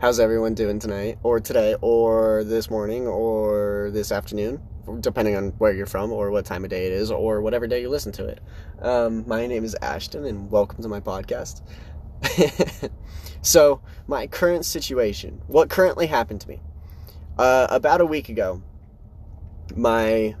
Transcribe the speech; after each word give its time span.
How's 0.00 0.20
everyone 0.20 0.54
doing 0.54 0.78
tonight, 0.78 1.18
or 1.24 1.40
today, 1.40 1.74
or 1.80 2.44
this 2.44 2.70
morning, 2.70 3.08
or 3.08 3.90
this 3.92 4.12
afternoon, 4.12 4.62
depending 5.00 5.34
on 5.34 5.48
where 5.58 5.72
you're 5.72 5.86
from, 5.86 6.12
or 6.12 6.30
what 6.30 6.44
time 6.44 6.62
of 6.62 6.70
day 6.70 6.86
it 6.86 6.92
is, 6.92 7.10
or 7.10 7.40
whatever 7.40 7.66
day 7.66 7.80
you 7.80 7.88
listen 7.88 8.12
to 8.12 8.26
it? 8.26 8.40
Um, 8.80 9.26
my 9.26 9.48
name 9.48 9.64
is 9.64 9.74
Ashton, 9.82 10.24
and 10.24 10.52
welcome 10.52 10.84
to 10.84 10.88
my 10.88 11.00
podcast. 11.00 11.62
so, 13.42 13.80
my 14.06 14.28
current 14.28 14.64
situation, 14.64 15.42
what 15.48 15.68
currently 15.68 16.06
happened 16.06 16.42
to 16.42 16.48
me? 16.48 16.60
Uh, 17.36 17.66
about 17.68 18.00
a 18.00 18.06
week 18.06 18.28
ago, 18.28 18.62
my. 19.74 20.36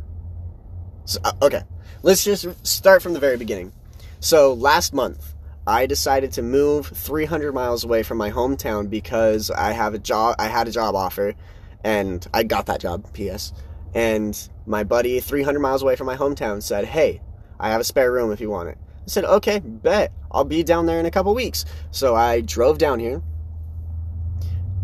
So, 1.04 1.18
uh, 1.24 1.32
okay, 1.42 1.62
let's 2.04 2.22
just 2.22 2.46
start 2.64 3.02
from 3.02 3.12
the 3.12 3.18
very 3.18 3.36
beginning. 3.36 3.72
So, 4.20 4.54
last 4.54 4.94
month, 4.94 5.34
I 5.68 5.84
decided 5.84 6.32
to 6.32 6.42
move 6.42 6.86
300 6.86 7.52
miles 7.52 7.84
away 7.84 8.02
from 8.02 8.16
my 8.16 8.30
hometown 8.30 8.88
because 8.88 9.50
I 9.50 9.72
have 9.72 9.92
a 9.92 9.98
job. 9.98 10.36
I 10.38 10.46
had 10.46 10.66
a 10.66 10.70
job 10.70 10.94
offer, 10.94 11.34
and 11.84 12.26
I 12.32 12.44
got 12.44 12.64
that 12.66 12.80
job. 12.80 13.12
P.S. 13.12 13.52
And 13.94 14.48
my 14.64 14.82
buddy, 14.82 15.20
300 15.20 15.60
miles 15.60 15.82
away 15.82 15.94
from 15.94 16.06
my 16.06 16.16
hometown, 16.16 16.62
said, 16.62 16.86
"Hey, 16.86 17.20
I 17.60 17.68
have 17.68 17.82
a 17.82 17.84
spare 17.84 18.10
room 18.10 18.32
if 18.32 18.40
you 18.40 18.48
want 18.48 18.70
it." 18.70 18.78
I 18.80 19.08
said, 19.08 19.26
"Okay, 19.26 19.58
bet. 19.58 20.10
I'll 20.30 20.44
be 20.44 20.62
down 20.62 20.86
there 20.86 20.98
in 20.98 21.04
a 21.04 21.10
couple 21.10 21.34
weeks." 21.34 21.66
So 21.90 22.14
I 22.16 22.40
drove 22.40 22.78
down 22.78 22.98
here, 22.98 23.20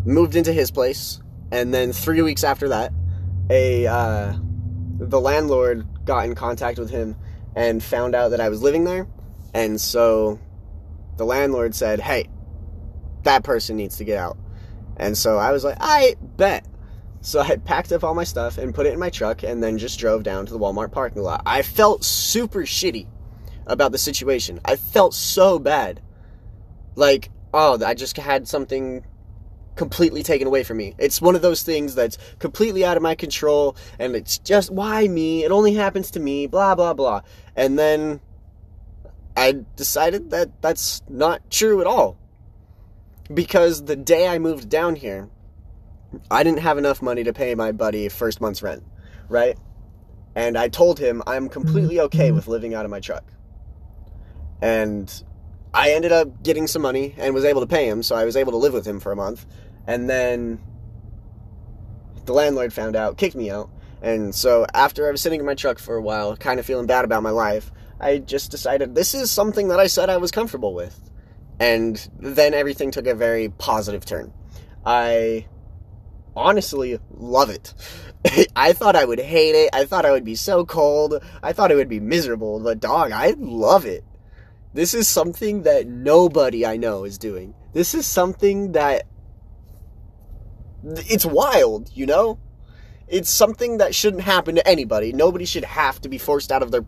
moved 0.05 0.35
into 0.35 0.53
his 0.53 0.69
place, 0.69 1.19
and 1.51 1.73
then 1.73 1.93
three 1.93 2.21
weeks 2.21 2.43
after 2.43 2.69
that, 2.69 2.93
a 3.49 3.87
uh, 3.87 4.33
the 4.99 5.19
landlord 5.19 5.87
got 6.05 6.25
in 6.25 6.35
contact 6.35 6.77
with 6.77 6.91
him 6.91 7.15
and 7.55 7.83
found 7.83 8.13
out 8.13 8.29
that 8.29 8.39
I 8.39 8.49
was 8.49 8.61
living 8.61 8.83
there, 8.83 9.07
and 9.51 9.81
so 9.81 10.39
the 11.17 11.25
landlord 11.25 11.75
said, 11.75 11.99
"Hey, 11.99 12.29
that 13.23 13.43
person 13.43 13.75
needs 13.75 13.97
to 13.97 14.03
get 14.03 14.17
out." 14.17 14.37
And 14.97 15.17
so 15.17 15.37
I 15.37 15.51
was 15.51 15.63
like, 15.63 15.77
"I 15.79 16.15
bet." 16.37 16.65
So 17.21 17.39
I 17.39 17.55
packed 17.55 17.91
up 17.91 18.03
all 18.03 18.13
my 18.13 18.23
stuff 18.23 18.57
and 18.57 18.73
put 18.73 18.85
it 18.85 18.93
in 18.93 18.99
my 18.99 19.09
truck 19.09 19.43
and 19.43 19.63
then 19.63 19.79
just 19.79 19.97
drove 19.99 20.23
down 20.23 20.45
to 20.45 20.53
the 20.53 20.59
Walmart 20.59 20.91
parking 20.91 21.23
lot. 21.23 21.41
I 21.45 21.63
felt 21.63 22.03
super 22.03 22.61
shitty 22.61 23.07
about 23.65 23.91
the 23.91 23.97
situation. 23.97 24.59
I 24.63 24.75
felt 24.75 25.13
so 25.13 25.57
bad. 25.57 26.01
Like, 26.95 27.31
oh, 27.53 27.83
I 27.83 27.95
just 27.95 28.15
had 28.15 28.47
something 28.47 29.03
completely 29.75 30.23
taken 30.23 30.47
away 30.47 30.63
from 30.63 30.77
me. 30.77 30.95
It's 30.97 31.21
one 31.21 31.35
of 31.35 31.41
those 31.41 31.63
things 31.63 31.95
that's 31.95 32.17
completely 32.39 32.85
out 32.85 32.97
of 32.97 33.03
my 33.03 33.15
control 33.15 33.75
and 33.99 34.15
it's 34.15 34.37
just 34.37 34.71
why 34.71 35.07
me? 35.07 35.43
It 35.43 35.51
only 35.51 35.73
happens 35.73 36.11
to 36.11 36.19
me, 36.19 36.47
blah 36.47 36.75
blah 36.75 36.93
blah. 36.93 37.21
And 37.55 37.77
then 37.77 38.21
I 39.35 39.65
decided 39.75 40.31
that 40.31 40.61
that's 40.61 41.01
not 41.09 41.49
true 41.49 41.81
at 41.81 41.87
all. 41.87 42.17
Because 43.33 43.85
the 43.85 43.95
day 43.95 44.27
I 44.27 44.37
moved 44.37 44.69
down 44.69 44.95
here, 44.95 45.29
I 46.29 46.43
didn't 46.43 46.59
have 46.59 46.77
enough 46.77 47.01
money 47.01 47.23
to 47.23 47.33
pay 47.33 47.55
my 47.55 47.71
buddy 47.71 48.07
first 48.09 48.39
month's 48.39 48.61
rent, 48.61 48.83
right? 49.29 49.57
And 50.35 50.57
I 50.57 50.67
told 50.67 50.99
him 50.99 51.23
I'm 51.25 51.49
completely 51.49 51.95
mm-hmm. 51.95 52.05
okay 52.05 52.27
mm-hmm. 52.27 52.35
with 52.35 52.47
living 52.47 52.73
out 52.73 52.85
of 52.85 52.91
my 52.91 52.99
truck. 52.99 53.23
And 54.61 55.11
I 55.73 55.91
ended 55.91 56.11
up 56.11 56.43
getting 56.43 56.67
some 56.67 56.81
money 56.81 57.15
and 57.17 57.33
was 57.33 57.45
able 57.45 57.61
to 57.61 57.67
pay 57.67 57.89
him, 57.89 58.03
so 58.03 58.15
I 58.15 58.25
was 58.25 58.37
able 58.37 58.51
to 58.51 58.57
live 58.57 58.73
with 58.73 58.85
him 58.85 58.99
for 58.99 59.11
a 59.11 59.15
month. 59.15 59.45
And 59.87 60.09
then 60.09 60.61
the 62.25 62.33
landlord 62.33 62.73
found 62.73 62.95
out, 62.95 63.17
kicked 63.17 63.35
me 63.35 63.49
out. 63.49 63.69
And 64.01 64.33
so 64.35 64.65
after 64.73 65.07
I 65.07 65.11
was 65.11 65.21
sitting 65.21 65.39
in 65.39 65.45
my 65.45 65.55
truck 65.55 65.79
for 65.79 65.95
a 65.95 66.01
while, 66.01 66.37
kind 66.37 66.59
of 66.59 66.65
feeling 66.65 66.85
bad 66.85 67.05
about 67.05 67.23
my 67.23 67.31
life, 67.31 67.71
I 67.99 68.17
just 68.17 68.51
decided 68.51 68.95
this 68.95 69.13
is 69.13 69.31
something 69.31 69.69
that 69.69 69.79
I 69.79 69.87
said 69.87 70.09
I 70.09 70.17
was 70.17 70.31
comfortable 70.31 70.73
with. 70.73 70.99
And 71.59 72.09
then 72.19 72.53
everything 72.53 72.91
took 72.91 73.07
a 73.07 73.15
very 73.15 73.49
positive 73.49 74.05
turn. 74.05 74.33
I 74.85 75.47
honestly 76.35 76.99
love 77.11 77.49
it. 77.49 77.73
I 78.55 78.73
thought 78.73 78.95
I 78.95 79.05
would 79.05 79.19
hate 79.19 79.55
it. 79.55 79.69
I 79.73 79.85
thought 79.85 80.05
I 80.05 80.11
would 80.11 80.25
be 80.25 80.35
so 80.35 80.65
cold. 80.65 81.23
I 81.41 81.53
thought 81.53 81.71
it 81.71 81.75
would 81.75 81.89
be 81.89 81.99
miserable. 81.99 82.59
But 82.59 82.79
dog, 82.79 83.11
I 83.11 83.35
love 83.37 83.85
it. 83.85 84.03
This 84.73 84.93
is 84.93 85.07
something 85.07 85.63
that 85.63 85.87
nobody 85.87 86.65
I 86.65 86.75
know 86.75 87.05
is 87.05 87.17
doing. 87.17 87.55
This 87.71 87.95
is 87.95 88.05
something 88.05 88.73
that 88.73 89.03
it's 90.83 91.25
wild, 91.25 91.89
you 91.93 92.05
know? 92.05 92.39
It's 93.07 93.29
something 93.29 93.77
that 93.77 93.95
shouldn't 93.95 94.23
happen 94.23 94.55
to 94.55 94.67
anybody. 94.67 95.13
Nobody 95.13 95.45
should 95.45 95.63
have 95.63 96.01
to 96.01 96.09
be 96.09 96.17
forced 96.17 96.51
out 96.51 96.61
of 96.61 96.71
their 96.71 96.83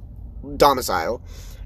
domicile 0.56 1.22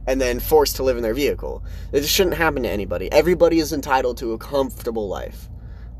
and 0.07 0.19
then 0.19 0.39
forced 0.39 0.75
to 0.77 0.83
live 0.83 0.97
in 0.97 1.03
their 1.03 1.13
vehicle. 1.13 1.63
It 1.91 2.05
shouldn't 2.05 2.37
happen 2.37 2.63
to 2.63 2.69
anybody. 2.69 3.11
Everybody 3.11 3.59
is 3.59 3.73
entitled 3.73 4.17
to 4.17 4.33
a 4.33 4.37
comfortable 4.37 5.07
life. 5.07 5.49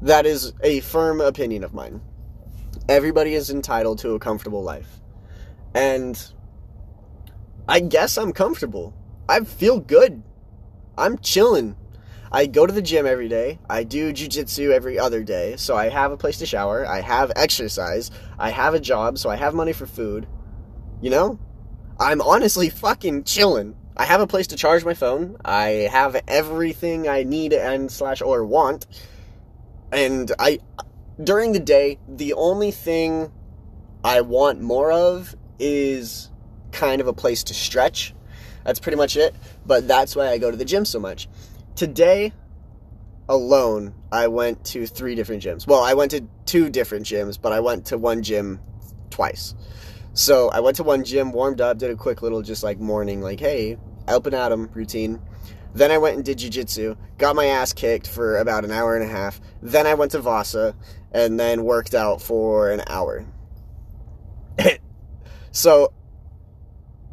That 0.01 0.25
is 0.25 0.53
a 0.63 0.79
firm 0.79 1.21
opinion 1.21 1.63
of 1.63 1.73
mine. 1.73 2.01
Everybody 2.89 3.35
is 3.35 3.49
entitled 3.49 3.99
to 3.99 4.15
a 4.15 4.19
comfortable 4.19 4.63
life. 4.63 4.99
And 5.75 6.21
I 7.67 7.79
guess 7.79 8.17
I'm 8.17 8.33
comfortable. 8.33 8.95
I 9.29 9.41
feel 9.41 9.79
good. 9.79 10.23
I'm 10.97 11.19
chilling. 11.19 11.75
I 12.31 12.47
go 12.47 12.65
to 12.65 12.73
the 12.73 12.81
gym 12.81 13.05
every 13.05 13.27
day. 13.27 13.59
I 13.69 13.83
do 13.83 14.11
jujitsu 14.11 14.71
every 14.71 14.97
other 14.97 15.23
day. 15.23 15.55
So 15.57 15.75
I 15.75 15.89
have 15.89 16.11
a 16.11 16.17
place 16.17 16.37
to 16.39 16.45
shower. 16.45 16.87
I 16.87 17.01
have 17.01 17.31
exercise. 17.35 18.09
I 18.39 18.49
have 18.49 18.73
a 18.73 18.79
job. 18.79 19.17
So 19.17 19.29
I 19.29 19.35
have 19.35 19.53
money 19.53 19.73
for 19.73 19.85
food. 19.85 20.27
You 21.01 21.09
know? 21.11 21.39
I'm 22.01 22.19
honestly 22.19 22.71
fucking 22.71 23.25
chilling. 23.25 23.75
I 23.95 24.05
have 24.05 24.21
a 24.21 24.27
place 24.27 24.47
to 24.47 24.55
charge 24.55 24.83
my 24.83 24.95
phone. 24.95 25.37
I 25.45 25.87
have 25.91 26.19
everything 26.27 27.07
I 27.07 27.21
need 27.21 27.53
and 27.53 27.91
slash 27.91 28.23
or 28.23 28.43
want. 28.43 28.87
And 29.91 30.31
I 30.39 30.61
during 31.23 31.51
the 31.51 31.59
day, 31.59 31.99
the 32.07 32.33
only 32.33 32.71
thing 32.71 33.31
I 34.03 34.21
want 34.21 34.61
more 34.61 34.91
of 34.91 35.35
is 35.59 36.31
kind 36.71 37.01
of 37.01 37.07
a 37.07 37.13
place 37.13 37.43
to 37.43 37.53
stretch. 37.53 38.15
That's 38.63 38.79
pretty 38.79 38.97
much 38.97 39.15
it. 39.15 39.35
But 39.67 39.87
that's 39.87 40.15
why 40.15 40.29
I 40.29 40.39
go 40.39 40.49
to 40.49 40.57
the 40.57 40.65
gym 40.65 40.85
so 40.85 40.99
much. 40.99 41.27
Today 41.75 42.33
alone, 43.29 43.93
I 44.11 44.27
went 44.27 44.65
to 44.65 44.87
three 44.87 45.13
different 45.13 45.43
gyms. 45.43 45.67
Well, 45.67 45.83
I 45.83 45.93
went 45.93 46.09
to 46.11 46.27
two 46.47 46.71
different 46.71 47.05
gyms, 47.05 47.39
but 47.39 47.51
I 47.51 47.59
went 47.59 47.85
to 47.87 47.99
one 47.99 48.23
gym 48.23 48.59
twice. 49.11 49.53
So 50.13 50.49
I 50.49 50.59
went 50.59 50.77
to 50.77 50.83
one 50.83 51.03
gym, 51.03 51.31
warmed 51.31 51.61
up, 51.61 51.77
did 51.77 51.89
a 51.89 51.95
quick 51.95 52.21
little 52.21 52.41
just 52.41 52.63
like 52.63 52.79
morning, 52.79 53.21
like, 53.21 53.39
hey, 53.39 53.77
up 54.07 54.25
and 54.25 54.35
Adam 54.35 54.69
routine. 54.73 55.21
Then 55.73 55.89
I 55.89 55.97
went 55.97 56.17
and 56.17 56.25
did 56.25 56.39
jujitsu, 56.39 56.97
got 57.17 57.35
my 57.35 57.45
ass 57.45 57.71
kicked 57.71 58.07
for 58.07 58.37
about 58.37 58.65
an 58.65 58.71
hour 58.71 58.95
and 58.95 59.09
a 59.09 59.11
half. 59.11 59.39
Then 59.61 59.87
I 59.87 59.93
went 59.93 60.11
to 60.11 60.19
Vasa 60.19 60.75
and 61.13 61.39
then 61.39 61.63
worked 61.63 61.93
out 61.93 62.21
for 62.21 62.71
an 62.71 62.81
hour. 62.87 63.25
so 65.51 65.93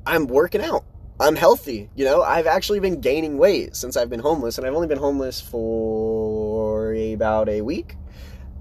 I'm 0.04 0.26
working 0.26 0.60
out. 0.60 0.84
I'm 1.20 1.36
healthy, 1.36 1.90
you 1.94 2.04
know. 2.04 2.22
I've 2.22 2.46
actually 2.46 2.80
been 2.80 3.00
gaining 3.00 3.38
weight 3.38 3.74
since 3.74 3.96
I've 3.96 4.08
been 4.08 4.20
homeless, 4.20 4.56
and 4.56 4.66
I've 4.66 4.74
only 4.74 4.86
been 4.86 4.98
homeless 4.98 5.40
for 5.40 6.94
about 6.94 7.48
a 7.48 7.60
week 7.60 7.96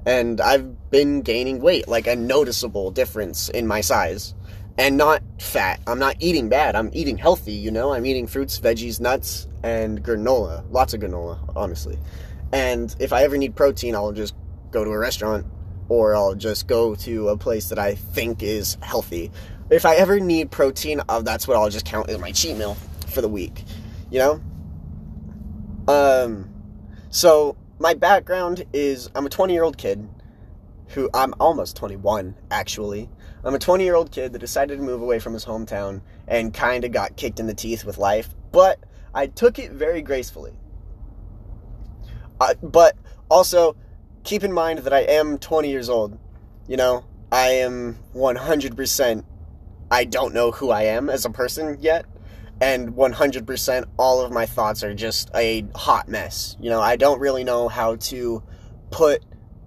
and 0.07 0.39
I've 0.39 0.89
been 0.89 1.21
gaining 1.21 1.59
weight, 1.59 1.89
like 1.89 2.07
a 2.07 2.15
noticeable 2.15 2.91
difference 2.91 3.49
in 3.49 3.67
my 3.67 3.81
size. 3.81 4.33
And 4.77 4.95
not 4.95 5.21
fat. 5.41 5.81
I'm 5.85 5.99
not 5.99 6.15
eating 6.19 6.47
bad. 6.49 6.75
I'm 6.75 6.89
eating 6.93 7.17
healthy, 7.17 7.51
you 7.51 7.71
know? 7.71 7.91
I'm 7.93 8.05
eating 8.05 8.25
fruits, 8.25 8.57
veggies, 8.59 9.01
nuts, 9.01 9.47
and 9.63 10.01
granola. 10.01 10.63
Lots 10.71 10.93
of 10.93 11.01
granola, 11.01 11.39
honestly. 11.57 11.97
And 12.53 12.95
if 12.99 13.11
I 13.11 13.23
ever 13.23 13.37
need 13.37 13.55
protein, 13.55 13.95
I'll 13.95 14.13
just 14.13 14.33
go 14.71 14.85
to 14.85 14.91
a 14.91 14.97
restaurant 14.97 15.45
or 15.89 16.15
I'll 16.15 16.35
just 16.35 16.67
go 16.67 16.95
to 16.95 17.29
a 17.29 17.37
place 17.37 17.67
that 17.69 17.79
I 17.79 17.95
think 17.95 18.43
is 18.43 18.77
healthy. 18.81 19.29
If 19.69 19.85
I 19.85 19.95
ever 19.95 20.21
need 20.21 20.51
protein, 20.51 21.01
uh, 21.09 21.21
that's 21.21 21.49
what 21.49 21.57
I'll 21.57 21.69
just 21.69 21.85
count 21.85 22.09
as 22.09 22.17
my 22.19 22.31
cheat 22.31 22.55
meal 22.55 22.77
for 23.07 23.21
the 23.21 23.27
week, 23.27 23.65
you 24.09 24.19
know? 24.19 24.41
Um, 25.89 26.49
so 27.09 27.57
my 27.79 27.93
background 27.93 28.65
is 28.73 29.09
I'm 29.15 29.25
a 29.25 29.29
20 29.29 29.53
year 29.53 29.63
old 29.63 29.77
kid 29.77 30.07
who 30.89 31.09
I'm 31.13 31.33
almost 31.39 31.75
21 31.75 32.35
actually. 32.49 33.09
I'm 33.43 33.53
a 33.53 33.59
20 33.59 33.83
year 33.83 33.95
old 33.95 34.11
kid 34.11 34.33
that 34.33 34.39
decided 34.39 34.77
to 34.77 34.83
move 34.83 35.01
away 35.01 35.19
from 35.19 35.33
his 35.33 35.45
hometown 35.45 36.01
and 36.27 36.53
kind 36.53 36.83
of 36.83 36.91
got 36.91 37.15
kicked 37.17 37.39
in 37.39 37.47
the 37.47 37.53
teeth 37.53 37.85
with 37.85 37.97
life, 37.97 38.33
but 38.51 38.79
I 39.13 39.27
took 39.27 39.59
it 39.59 39.71
very 39.71 40.01
gracefully. 40.01 40.53
Uh, 42.39 42.53
but 42.61 42.95
also, 43.29 43.75
keep 44.23 44.43
in 44.43 44.53
mind 44.53 44.79
that 44.79 44.93
I 44.93 44.99
am 44.99 45.37
20 45.37 45.69
years 45.69 45.89
old. 45.89 46.17
You 46.67 46.77
know, 46.77 47.05
I 47.31 47.47
am 47.49 47.97
100%. 48.13 49.23
I 49.89 50.03
don't 50.03 50.33
know 50.33 50.51
who 50.51 50.69
I 50.69 50.83
am 50.83 51.09
as 51.09 51.25
a 51.25 51.29
person 51.29 51.77
yet 51.79 52.05
and 52.59 52.93
100% 52.93 53.85
all 53.97 54.21
of 54.21 54.31
my 54.31 54.45
thoughts 54.45 54.83
are 54.83 54.93
just 54.93 55.29
a 55.35 55.65
hot 55.75 56.07
mess. 56.07 56.57
You 56.59 56.69
know, 56.69 56.81
I 56.81 56.95
don't 56.95 57.19
really 57.19 57.43
know 57.43 57.67
how 57.67 57.95
to 57.95 58.43
put 58.89 59.23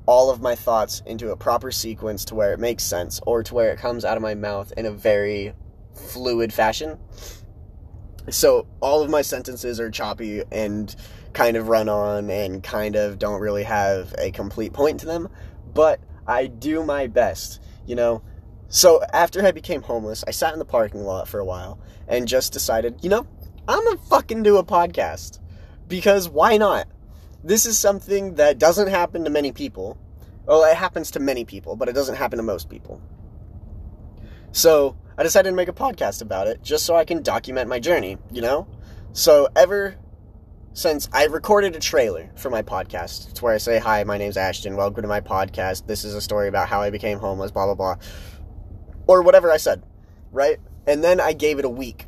all 0.06 0.30
of 0.30 0.40
my 0.40 0.54
thoughts 0.54 1.02
into 1.06 1.30
a 1.30 1.36
proper 1.36 1.70
sequence 1.70 2.24
to 2.26 2.34
where 2.34 2.52
it 2.52 2.58
makes 2.58 2.82
sense 2.82 3.20
or 3.26 3.42
to 3.44 3.54
where 3.54 3.72
it 3.72 3.78
comes 3.78 4.04
out 4.04 4.16
of 4.16 4.22
my 4.22 4.34
mouth 4.34 4.72
in 4.76 4.86
a 4.86 4.90
very 4.90 5.52
fluid 5.94 6.52
fashion. 6.52 6.98
So 8.28 8.66
all 8.80 9.02
of 9.02 9.10
my 9.10 9.22
sentences 9.22 9.78
are 9.78 9.90
choppy 9.90 10.42
and 10.50 10.94
kind 11.32 11.56
of 11.56 11.68
run 11.68 11.88
on 11.88 12.28
and 12.28 12.62
kind 12.62 12.96
of 12.96 13.18
don't 13.18 13.40
really 13.40 13.62
have 13.62 14.14
a 14.18 14.30
complete 14.32 14.72
point 14.72 15.00
to 15.00 15.06
them, 15.06 15.28
but 15.72 16.00
I 16.26 16.46
do 16.46 16.84
my 16.84 17.06
best, 17.06 17.60
you 17.86 17.94
know. 17.94 18.22
So 18.72 19.02
after 19.12 19.44
I 19.44 19.50
became 19.50 19.82
homeless, 19.82 20.22
I 20.28 20.30
sat 20.30 20.52
in 20.52 20.60
the 20.60 20.64
parking 20.64 21.02
lot 21.02 21.26
for 21.26 21.40
a 21.40 21.44
while 21.44 21.80
and 22.06 22.28
just 22.28 22.52
decided, 22.52 23.00
you 23.02 23.10
know, 23.10 23.26
I'm 23.66 23.84
gonna 23.84 23.98
fucking 24.08 24.44
do 24.44 24.58
a 24.58 24.64
podcast. 24.64 25.40
Because 25.88 26.28
why 26.28 26.56
not? 26.56 26.86
This 27.42 27.66
is 27.66 27.76
something 27.76 28.36
that 28.36 28.58
doesn't 28.58 28.86
happen 28.86 29.24
to 29.24 29.30
many 29.30 29.50
people. 29.50 29.98
Well, 30.46 30.62
it 30.62 30.76
happens 30.76 31.10
to 31.12 31.20
many 31.20 31.44
people, 31.44 31.74
but 31.74 31.88
it 31.88 31.96
doesn't 31.96 32.14
happen 32.14 32.36
to 32.36 32.44
most 32.44 32.70
people. 32.70 33.02
So 34.52 34.96
I 35.18 35.24
decided 35.24 35.50
to 35.50 35.56
make 35.56 35.68
a 35.68 35.72
podcast 35.72 36.22
about 36.22 36.46
it 36.46 36.62
just 36.62 36.86
so 36.86 36.94
I 36.94 37.04
can 37.04 37.24
document 37.24 37.68
my 37.68 37.80
journey, 37.80 38.18
you 38.30 38.40
know? 38.40 38.68
So 39.12 39.48
ever 39.56 39.96
since 40.74 41.08
I 41.12 41.24
recorded 41.24 41.74
a 41.74 41.80
trailer 41.80 42.30
for 42.36 42.50
my 42.50 42.62
podcast, 42.62 43.30
it's 43.30 43.42
where 43.42 43.52
I 43.52 43.58
say, 43.58 43.80
Hi, 43.80 44.04
my 44.04 44.16
name's 44.16 44.36
Ashton, 44.36 44.76
welcome 44.76 45.02
to 45.02 45.08
my 45.08 45.20
podcast. 45.20 45.88
This 45.88 46.04
is 46.04 46.14
a 46.14 46.20
story 46.20 46.46
about 46.46 46.68
how 46.68 46.80
I 46.80 46.90
became 46.90 47.18
homeless, 47.18 47.50
blah, 47.50 47.66
blah, 47.66 47.74
blah. 47.74 47.96
Or 49.10 49.22
whatever 49.22 49.50
I 49.50 49.56
said, 49.56 49.82
right? 50.30 50.60
And 50.86 51.02
then 51.02 51.18
I 51.18 51.32
gave 51.32 51.58
it 51.58 51.64
a 51.64 51.68
week 51.68 52.06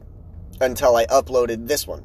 until 0.60 0.94
I 0.94 1.04
uploaded 1.06 1.66
this 1.66 1.84
one. 1.84 2.04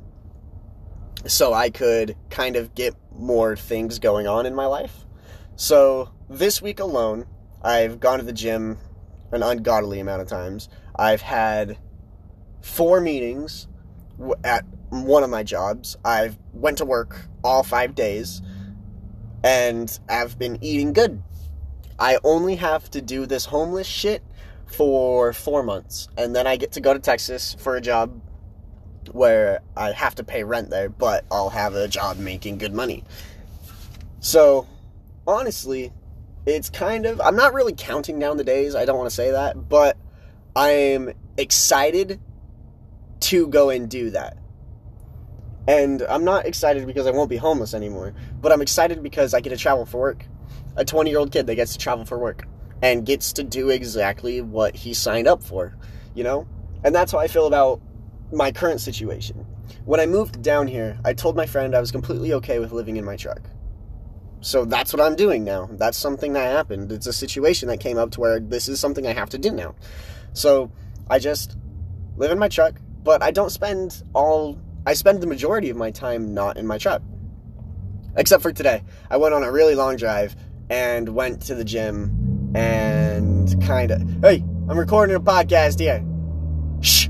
So 1.28 1.54
I 1.54 1.70
could 1.70 2.16
kind 2.32 2.56
of 2.56 2.74
get 2.74 2.96
more 3.16 3.56
things 3.56 4.00
going 4.00 4.28
on 4.28 4.48
in 4.48 4.56
my 4.56 4.66
life. 4.66 5.06
So 5.56 6.10
this 6.28 6.64
week 6.64 6.80
alone, 6.80 7.28
I've 7.62 8.00
gone 8.00 8.18
to 8.18 8.26
the 8.26 8.34
gym 8.34 8.80
an 9.32 9.44
ungodly 9.44 10.00
amount 10.00 10.24
of 10.24 10.28
times. 10.30 10.68
I've 10.96 11.22
had 11.22 11.78
four 12.62 13.00
meetings 13.00 13.68
at 14.44 14.66
one 14.90 15.24
of 15.24 15.30
my 15.30 15.44
jobs. 15.44 15.96
I've 16.04 16.40
went 16.54 16.80
to 16.80 16.86
work 16.86 17.28
all 17.44 17.62
5 17.62 17.94
days 17.94 18.42
and 19.44 19.96
I've 20.10 20.40
been 20.40 20.58
eating 20.64 20.92
good. 20.92 21.22
I 22.00 22.18
only 22.24 22.56
have 22.56 22.90
to 22.90 23.00
do 23.00 23.28
this 23.28 23.46
homeless 23.46 23.86
shit 23.86 24.24
for 24.68 25.34
4 25.34 25.64
months 25.64 26.10
and 26.18 26.36
then 26.36 26.46
I 26.46 26.58
get 26.58 26.74
to 26.74 26.81
go 26.81 26.94
to 26.94 27.00
Texas 27.00 27.56
for 27.60 27.75
a 27.75 27.81
job 27.81 28.22
where 29.12 29.62
I 29.75 29.92
have 29.92 30.16
to 30.16 30.24
pay 30.24 30.44
rent 30.44 30.69
there, 30.69 30.90
but 30.90 31.25
I'll 31.31 31.50
have 31.50 31.75
a 31.75 31.88
job 31.88 32.18
making 32.18 32.58
good 32.58 32.74
money. 32.74 33.04
So, 34.19 34.68
honestly, 35.25 35.94
it's 36.46 36.69
kind 36.69 37.06
of 37.06 37.22
I'm 37.22 37.36
not 37.36 37.54
really 37.54 37.74
counting 37.75 38.19
down 38.19 38.38
the 38.38 38.44
days. 38.44 38.75
I 38.75 38.86
don't 38.86 38.98
want 38.98 39.10
to 39.10 39.16
say 39.16 39.31
that, 39.31 39.69
but 39.69 39.98
I'm 40.56 41.13
excited 41.38 42.20
to 43.22 43.48
go 43.48 43.70
and 43.70 43.90
do 43.90 44.12
that. 44.12 44.38
And 45.68 46.02
I'm 46.04 46.24
not 46.24 46.46
excited 46.46 46.86
because 46.86 47.08
I 47.08 47.12
won't 47.12 47.30
be 47.30 47.38
homeless 47.38 47.74
anymore, 47.74 48.13
but 48.42 48.52
I'm 48.52 48.62
excited 48.62 49.04
because 49.04 49.34
I 49.34 49.42
get 49.42 49.50
to 49.50 49.58
travel 49.58 49.86
for 49.86 50.00
work. 50.00 50.25
A 50.75 50.86
20 50.86 51.10
year 51.10 51.20
old 51.20 51.31
kid 51.31 51.48
that 51.48 51.56
gets 51.56 51.74
to 51.74 51.78
travel 51.78 52.06
for 52.06 52.18
work 52.18 52.46
and 52.81 53.06
gets 53.06 53.33
to 53.33 53.44
do 53.44 53.69
exactly 53.69 54.41
what 54.41 54.75
he 54.75 54.94
signed 54.94 55.27
up 55.27 55.44
for, 55.44 55.75
you 56.13 56.24
know? 56.24 56.47
And 56.83 56.94
that's 56.94 57.12
how 57.12 57.19
I 57.19 57.27
feel 57.27 57.47
about 57.47 57.81
my 58.31 58.51
current 58.51 58.81
situation. 58.81 59.45
When 59.85 60.00
I 60.00 60.06
moved 60.06 60.41
down 60.41 60.68
here, 60.68 61.00
I 61.03 61.13
told 61.13 61.35
my 61.35 61.45
friend 61.45 61.75
I 61.75 61.79
was 61.79 61.91
completely 61.91 62.33
okay 62.33 62.59
with 62.59 62.71
living 62.71 62.97
in 62.97 63.06
my 63.06 63.15
truck. 63.15 63.41
So 64.41 64.65
that's 64.65 64.94
what 64.94 65.01
I'm 65.01 65.15
doing 65.15 65.44
now. 65.44 65.68
That's 65.71 65.97
something 65.97 66.33
that 66.33 66.51
happened. 66.51 66.91
It's 66.91 67.07
a 67.07 67.13
situation 67.13 67.68
that 67.69 67.79
came 67.79 67.97
up 67.97 68.12
to 68.12 68.19
where 68.19 68.39
this 68.39 68.68
is 68.68 68.79
something 68.79 69.07
I 69.07 69.13
have 69.13 69.29
to 69.31 69.38
do 69.38 69.51
now. 69.51 69.75
So 70.33 70.71
I 71.09 71.19
just 71.19 71.57
live 72.18 72.31
in 72.31 72.39
my 72.39 72.47
truck, 72.47 72.75
but 73.03 73.24
I 73.24 73.31
don't 73.31 73.50
spend 73.50 74.03
all 74.13 74.59
I 74.85 74.94
spend 74.94 75.19
the 75.21 75.27
majority 75.27 75.69
of 75.69 75.75
my 75.75 75.91
time 75.91 76.33
not 76.33 76.56
in 76.56 76.65
my 76.65 76.77
truck. 76.77 77.01
Except 78.15 78.41
for 78.41 78.53
today. 78.53 78.83
I 79.09 79.18
went 79.18 79.33
on 79.33 79.44
a 79.44 79.51
really 79.51 79.75
long 79.75 79.97
drive 79.97 80.35
and 80.69 81.09
went 81.09 81.41
to 81.44 81.56
the 81.56 81.65
gym 81.65 82.17
and 82.56 83.62
kind 83.64 83.92
of 83.92 84.02
Hey, 84.22 84.44
I'm 84.70 84.78
recording 84.78 85.16
a 85.16 85.20
podcast 85.20 85.80
here. 85.80 86.04
Shh. 86.82 87.10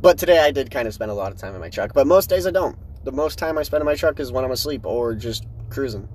But 0.00 0.18
today 0.18 0.38
I 0.38 0.50
did 0.50 0.70
kind 0.70 0.86
of 0.86 0.94
spend 0.94 1.10
a 1.10 1.14
lot 1.14 1.32
of 1.32 1.38
time 1.38 1.54
in 1.54 1.60
my 1.60 1.70
truck, 1.70 1.92
but 1.92 2.06
most 2.06 2.30
days 2.30 2.46
I 2.46 2.50
don't. 2.50 2.76
The 3.04 3.12
most 3.12 3.38
time 3.38 3.58
I 3.58 3.62
spend 3.62 3.80
in 3.80 3.86
my 3.86 3.94
truck 3.94 4.20
is 4.20 4.30
when 4.30 4.44
I'm 4.44 4.50
asleep 4.50 4.86
or 4.86 5.14
just 5.14 5.46
cruising. 5.70 6.08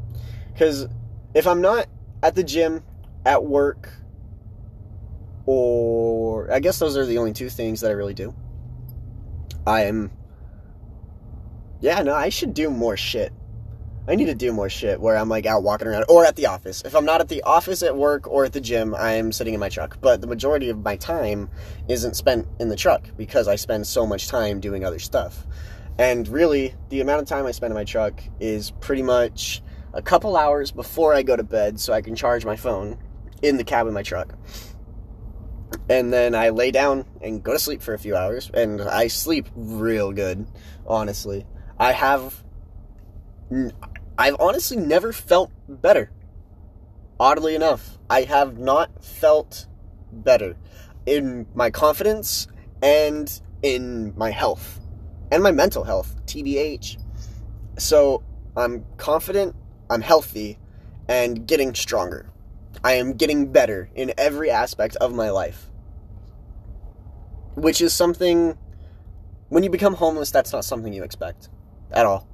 Because 0.51 0.87
if 1.33 1.47
I'm 1.47 1.61
not 1.61 1.87
at 2.21 2.35
the 2.35 2.43
gym, 2.43 2.83
at 3.25 3.43
work, 3.43 3.89
or 5.45 6.51
I 6.51 6.59
guess 6.59 6.79
those 6.79 6.95
are 6.97 7.05
the 7.05 7.17
only 7.17 7.33
two 7.33 7.49
things 7.49 7.81
that 7.81 7.89
I 7.89 7.93
really 7.93 8.13
do. 8.13 8.33
I 9.65 9.83
am. 9.83 10.11
Yeah, 11.81 12.01
no, 12.03 12.13
I 12.13 12.29
should 12.29 12.53
do 12.53 12.69
more 12.69 12.95
shit. 12.95 13.33
I 14.05 14.15
need 14.15 14.25
to 14.25 14.35
do 14.35 14.51
more 14.51 14.69
shit 14.69 14.99
where 14.99 15.15
I'm 15.15 15.29
like 15.29 15.45
out 15.45 15.63
walking 15.63 15.87
around 15.87 16.03
or 16.09 16.25
at 16.25 16.35
the 16.35 16.47
office. 16.47 16.81
If 16.83 16.93
I'm 16.93 17.05
not 17.05 17.21
at 17.21 17.29
the 17.29 17.41
office, 17.43 17.81
at 17.83 17.95
work, 17.95 18.27
or 18.27 18.43
at 18.43 18.51
the 18.51 18.59
gym, 18.59 18.93
I 18.93 19.13
am 19.13 19.31
sitting 19.31 19.53
in 19.53 19.61
my 19.61 19.69
truck. 19.69 19.97
But 20.01 20.19
the 20.19 20.27
majority 20.27 20.69
of 20.69 20.83
my 20.83 20.97
time 20.97 21.49
isn't 21.87 22.15
spent 22.15 22.45
in 22.59 22.67
the 22.67 22.75
truck 22.75 23.07
because 23.15 23.47
I 23.47 23.55
spend 23.55 23.87
so 23.87 24.05
much 24.05 24.27
time 24.27 24.59
doing 24.59 24.83
other 24.83 24.99
stuff. 24.99 25.47
And 25.97 26.27
really, 26.27 26.75
the 26.89 26.99
amount 26.99 27.21
of 27.21 27.27
time 27.27 27.45
I 27.45 27.51
spend 27.51 27.71
in 27.71 27.75
my 27.75 27.85
truck 27.85 28.21
is 28.41 28.71
pretty 28.71 29.03
much 29.03 29.61
a 29.93 30.01
couple 30.01 30.35
hours 30.35 30.71
before 30.71 31.13
I 31.13 31.23
go 31.23 31.37
to 31.37 31.43
bed 31.43 31.79
so 31.79 31.93
I 31.93 32.01
can 32.01 32.15
charge 32.15 32.43
my 32.43 32.57
phone 32.57 32.97
in 33.41 33.55
the 33.55 33.63
cab 33.63 33.87
of 33.87 33.93
my 33.93 34.03
truck. 34.03 34.35
And 35.89 36.11
then 36.11 36.35
I 36.35 36.49
lay 36.49 36.71
down 36.71 37.05
and 37.21 37.41
go 37.41 37.53
to 37.53 37.59
sleep 37.59 37.81
for 37.81 37.93
a 37.93 37.99
few 37.99 38.15
hours, 38.15 38.51
and 38.53 38.81
I 38.81 39.07
sleep 39.07 39.47
real 39.55 40.11
good, 40.11 40.45
honestly. 40.85 41.45
I 41.79 41.93
have. 41.93 42.43
I've 44.17 44.35
honestly 44.39 44.77
never 44.77 45.11
felt 45.11 45.51
better. 45.67 46.11
Oddly 47.19 47.55
enough, 47.55 47.97
I 48.09 48.23
have 48.23 48.57
not 48.57 49.03
felt 49.03 49.67
better 50.11 50.55
in 51.05 51.47
my 51.55 51.71
confidence 51.71 52.47
and 52.81 53.41
in 53.61 54.13
my 54.15 54.29
health 54.29 54.79
and 55.31 55.41
my 55.41 55.51
mental 55.51 55.83
health, 55.83 56.15
TBH. 56.27 56.97
So 57.79 58.23
I'm 58.55 58.85
confident, 58.97 59.55
I'm 59.89 60.01
healthy, 60.01 60.59
and 61.07 61.47
getting 61.47 61.73
stronger. 61.73 62.29
I 62.83 62.93
am 62.93 63.13
getting 63.13 63.51
better 63.51 63.89
in 63.95 64.13
every 64.17 64.51
aspect 64.51 64.95
of 64.97 65.13
my 65.13 65.31
life. 65.31 65.69
Which 67.55 67.81
is 67.81 67.93
something, 67.93 68.57
when 69.49 69.63
you 69.63 69.69
become 69.69 69.95
homeless, 69.95 70.29
that's 70.29 70.53
not 70.53 70.65
something 70.65 70.93
you 70.93 71.03
expect 71.03 71.49
at 71.91 72.05
all. 72.05 72.27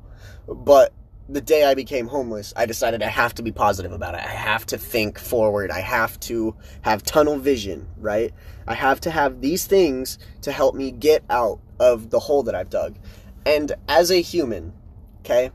But 0.48 0.94
the 1.32 1.42
day 1.42 1.64
I 1.64 1.76
became 1.76 2.08
homeless, 2.08 2.54
I 2.56 2.66
decided 2.66 3.04
I 3.04 3.08
have 3.08 3.36
to 3.36 3.44
be 3.44 3.52
positive 3.52 3.92
about 3.92 4.16
it. 4.16 4.22
I 4.22 4.30
have 4.30 4.66
to 4.68 4.80
think 4.80 5.20
forward. 5.20 5.70
I 5.70 5.80
have 5.80 6.20
to 6.22 6.56
have 6.82 7.04
tunnel 7.04 7.38
vision, 7.38 7.88
right? 7.98 8.34
I 8.68 8.74
have 8.74 9.00
to 9.02 9.12
have 9.12 9.40
these 9.40 9.68
things 9.68 10.18
to 10.42 10.52
help 10.52 10.74
me 10.74 10.90
get 10.90 11.24
out 11.30 11.60
of 11.80 12.10
the 12.10 12.20
hole 12.20 12.42
that 12.44 12.56
I've 12.56 12.72
dug. 12.72 12.98
And 13.46 13.74
as 13.88 14.10
a 14.10 14.22
human, 14.22 14.74
okay, 15.20 15.52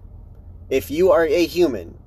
if 0.71 0.93
you 0.93 1.11
are 1.11 1.27
a 1.27 1.45
human, 1.45 1.99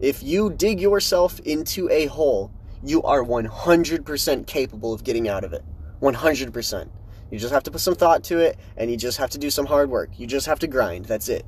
if 0.00 0.24
you 0.24 0.50
dig 0.50 0.80
yourself 0.80 1.38
into 1.40 1.88
a 1.90 2.06
hole, 2.06 2.50
you 2.82 3.04
are 3.04 3.22
100% 3.22 4.46
capable 4.48 4.92
of 4.92 5.04
getting 5.04 5.28
out 5.28 5.44
of 5.44 5.52
it. 5.52 5.64
100%. 6.00 6.88
You 7.30 7.38
just 7.38 7.52
have 7.52 7.62
to 7.62 7.70
put 7.70 7.80
some 7.80 7.94
thought 7.94 8.24
to 8.24 8.38
it 8.38 8.58
and 8.76 8.90
you 8.90 8.96
just 8.96 9.18
have 9.18 9.30
to 9.30 9.38
do 9.38 9.48
some 9.48 9.66
hard 9.66 9.90
work. 9.90 10.10
You 10.18 10.26
just 10.26 10.46
have 10.46 10.58
to 10.58 10.66
grind. 10.66 11.04
That's 11.04 11.28
it. 11.28 11.46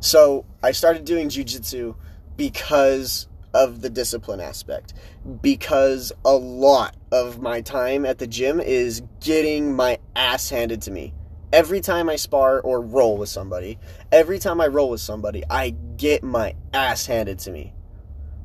So 0.00 0.44
I 0.62 0.72
started 0.72 1.04
doing 1.04 1.28
jujitsu 1.28 1.94
because 2.36 3.28
of 3.54 3.80
the 3.80 3.90
discipline 3.90 4.40
aspect. 4.40 4.92
Because 5.40 6.12
a 6.24 6.34
lot 6.34 6.96
of 7.10 7.40
my 7.40 7.62
time 7.62 8.04
at 8.04 8.18
the 8.18 8.26
gym 8.26 8.60
is 8.60 9.02
getting 9.20 9.74
my 9.74 9.98
ass 10.14 10.50
handed 10.50 10.82
to 10.82 10.90
me 10.90 11.14
every 11.52 11.80
time 11.80 12.08
I 12.08 12.16
spar 12.16 12.60
or 12.60 12.80
roll 12.80 13.16
with 13.16 13.28
somebody, 13.28 13.78
every 14.12 14.38
time 14.38 14.60
I 14.60 14.66
roll 14.66 14.90
with 14.90 15.00
somebody, 15.00 15.42
I 15.48 15.70
get 15.96 16.22
my 16.22 16.54
ass 16.74 17.06
handed 17.06 17.38
to 17.40 17.50
me. 17.50 17.72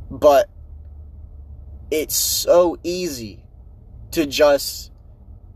But 0.10 0.50
it's 1.90 2.16
so 2.16 2.78
easy 2.84 3.44
to 4.12 4.26
just 4.26 4.92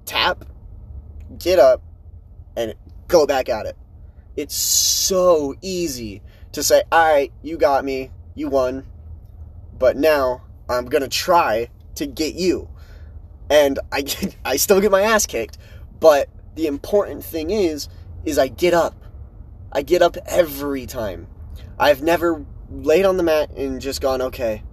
tap, 0.06 0.46
get 1.38 1.60
up, 1.60 1.82
and 2.58 2.74
go 3.08 3.26
back 3.26 3.50
at 3.50 3.66
it. 3.66 3.78
It's 4.36 4.56
so 4.56 5.56
easy 5.62 6.22
to 6.52 6.64
say, 6.64 6.84
all 6.92 7.14
right, 7.14 7.32
you 7.42 7.58
got 7.58 7.86
me, 7.86 8.12
you 8.34 8.50
won, 8.50 8.86
but 9.78 9.96
now 9.98 10.44
I'm 10.70 10.86
gonna 10.86 11.08
try 11.08 11.70
to 11.96 12.06
get 12.06 12.36
you. 12.36 12.70
And 13.50 13.80
I, 13.92 14.02
get, 14.02 14.36
I 14.46 14.58
still 14.58 14.82
get 14.82 14.92
my 14.92 15.02
ass 15.02 15.26
kicked, 15.26 15.58
but 16.00 16.30
the 16.56 16.68
important 16.68 17.24
thing 17.24 17.52
is 17.52 17.90
is 18.24 18.40
I 18.40 18.48
get 18.48 18.74
up. 18.74 18.96
I 19.72 19.82
get 19.82 20.02
up 20.02 20.18
every 20.26 20.86
time. 20.86 21.28
I've 21.78 22.02
never 22.02 22.46
laid 22.70 23.06
on 23.06 23.18
the 23.18 23.24
mat 23.24 23.52
and 23.52 23.80
just 23.80 24.02
gone, 24.02 24.22
okay, 24.22 24.64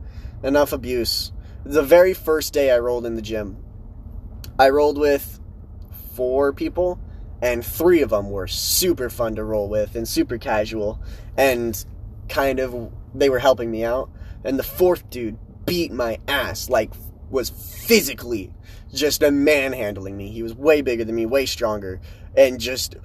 enough 0.42 0.72
abuse. 0.72 1.32
The 1.64 1.82
very 1.82 2.14
first 2.14 2.52
day 2.52 2.70
I 2.70 2.78
rolled 2.78 3.04
in 3.04 3.14
the 3.14 3.22
gym, 3.22 3.62
I 4.58 4.70
rolled 4.70 4.98
with 4.98 5.40
four 6.14 6.52
people, 6.52 7.00
and 7.42 7.66
three 7.66 8.00
of 8.00 8.10
them 8.10 8.30
were 8.30 8.46
super 8.46 9.10
fun 9.10 9.34
to 9.34 9.44
roll 9.44 9.68
with 9.68 9.96
and 9.96 10.08
super 10.08 10.38
casual 10.38 11.02
and 11.36 11.84
kind 12.28 12.60
of 12.60 12.90
they 13.14 13.28
were 13.28 13.40
helping 13.40 13.70
me 13.70 13.84
out 13.84 14.08
and 14.44 14.58
the 14.58 14.62
fourth 14.62 15.10
dude 15.10 15.36
beat 15.66 15.92
my 15.92 16.18
ass 16.28 16.70
like 16.70 16.92
was 17.28 17.50
physically 17.50 18.54
just 18.94 19.22
a 19.22 19.30
manhandling 19.30 20.16
me 20.16 20.30
he 20.30 20.42
was 20.42 20.54
way 20.54 20.80
bigger 20.80 21.04
than 21.04 21.16
me 21.16 21.26
way 21.26 21.44
stronger 21.44 22.00
and 22.36 22.60
just 22.60 22.96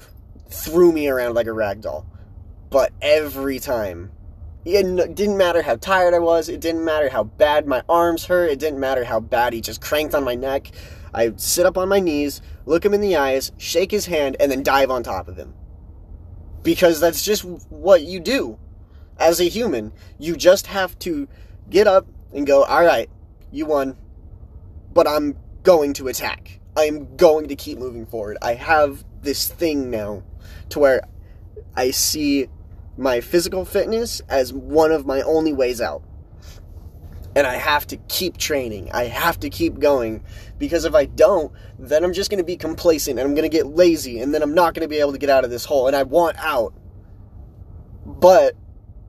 threw 0.50 0.92
me 0.92 1.08
around 1.08 1.34
like 1.34 1.48
a 1.48 1.54
rag 1.54 1.82
doll 1.82 2.06
but 2.70 2.94
every 3.02 3.60
time 3.60 4.12
it 4.70 5.16
didn't 5.16 5.38
matter 5.38 5.62
how 5.62 5.78
tired 5.78 6.14
I 6.14 6.20
was. 6.20 6.50
It 6.50 6.60
didn't 6.60 6.84
matter 6.84 7.08
how 7.08 7.24
bad 7.24 7.68
my 7.68 7.84
arms 7.88 8.26
hurt. 8.26 8.52
It 8.52 8.60
didn't 8.60 8.82
matter 8.82 9.06
how 9.06 9.22
bad 9.22 9.54
he 9.54 9.62
just 9.62 9.80
cranked 9.80 10.14
on 10.14 10.26
my 10.26 10.36
neck. 10.36 10.72
I 11.18 11.34
sit 11.36 11.66
up 11.66 11.78
on 11.78 11.90
my 11.90 12.00
knees, 12.00 12.42
look 12.66 12.86
him 12.86 12.94
in 12.94 13.02
the 13.02 13.16
eyes, 13.16 13.52
shake 13.58 13.90
his 13.90 14.06
hand, 14.06 14.38
and 14.40 14.52
then 14.52 14.62
dive 14.62 14.92
on 14.92 15.02
top 15.02 15.28
of 15.28 15.36
him. 15.36 15.56
Because 16.62 17.00
that's 17.00 17.24
just 17.24 17.44
what 17.44 18.04
you 18.04 18.20
do 18.20 18.60
as 19.20 19.40
a 19.40 19.46
human. 19.46 19.94
You 20.20 20.36
just 20.36 20.68
have 20.68 20.98
to 21.00 21.28
get 21.70 21.88
up 21.88 22.06
and 22.34 22.46
go, 22.46 22.64
all 22.64 22.84
right, 22.84 23.10
you 23.52 23.66
won, 23.66 23.98
but 24.94 25.08
I'm 25.08 25.36
going 25.64 25.94
to 25.94 26.08
attack. 26.08 26.60
I'm 26.76 27.16
going 27.16 27.48
to 27.48 27.56
keep 27.56 27.80
moving 27.80 28.06
forward. 28.06 28.38
I 28.42 28.54
have 28.54 29.04
this 29.22 29.48
thing 29.48 29.90
now 29.90 30.24
to 30.70 30.80
where 30.80 31.02
I 31.76 31.92
see 31.92 32.48
my 32.96 33.22
physical 33.22 33.66
fitness 33.66 34.22
as 34.30 34.54
one 34.54 34.92
of 34.92 35.08
my 35.08 35.22
only 35.22 35.54
ways 35.54 35.82
out. 35.82 36.04
And 37.38 37.46
I 37.46 37.54
have 37.54 37.86
to 37.88 37.98
keep 37.98 38.38
training. 38.38 38.90
I 38.94 39.04
have 39.04 39.40
to 39.42 39.50
keep 39.52 39.78
going. 39.78 40.24
Because 40.58 40.86
if 40.86 40.96
I 40.96 41.06
don't, 41.06 41.52
then 41.78 42.04
I'm 42.04 42.14
just 42.14 42.32
going 42.32 42.40
to 42.40 42.44
be 42.44 42.58
complacent 42.58 43.20
and 43.20 43.28
I'm 43.28 43.36
going 43.36 43.50
to 43.50 43.56
get 43.56 43.68
lazy 43.68 44.20
and 44.22 44.34
then 44.34 44.42
I'm 44.42 44.56
not 44.56 44.74
going 44.74 44.82
to 44.82 44.88
be 44.88 45.00
able 45.00 45.12
to 45.12 45.20
get 45.20 45.30
out 45.30 45.46
of 45.46 45.52
this 45.52 45.64
hole. 45.64 45.86
And 45.86 45.96
I 45.96 46.02
want 46.02 46.36
out. 46.40 46.74
But 48.08 48.56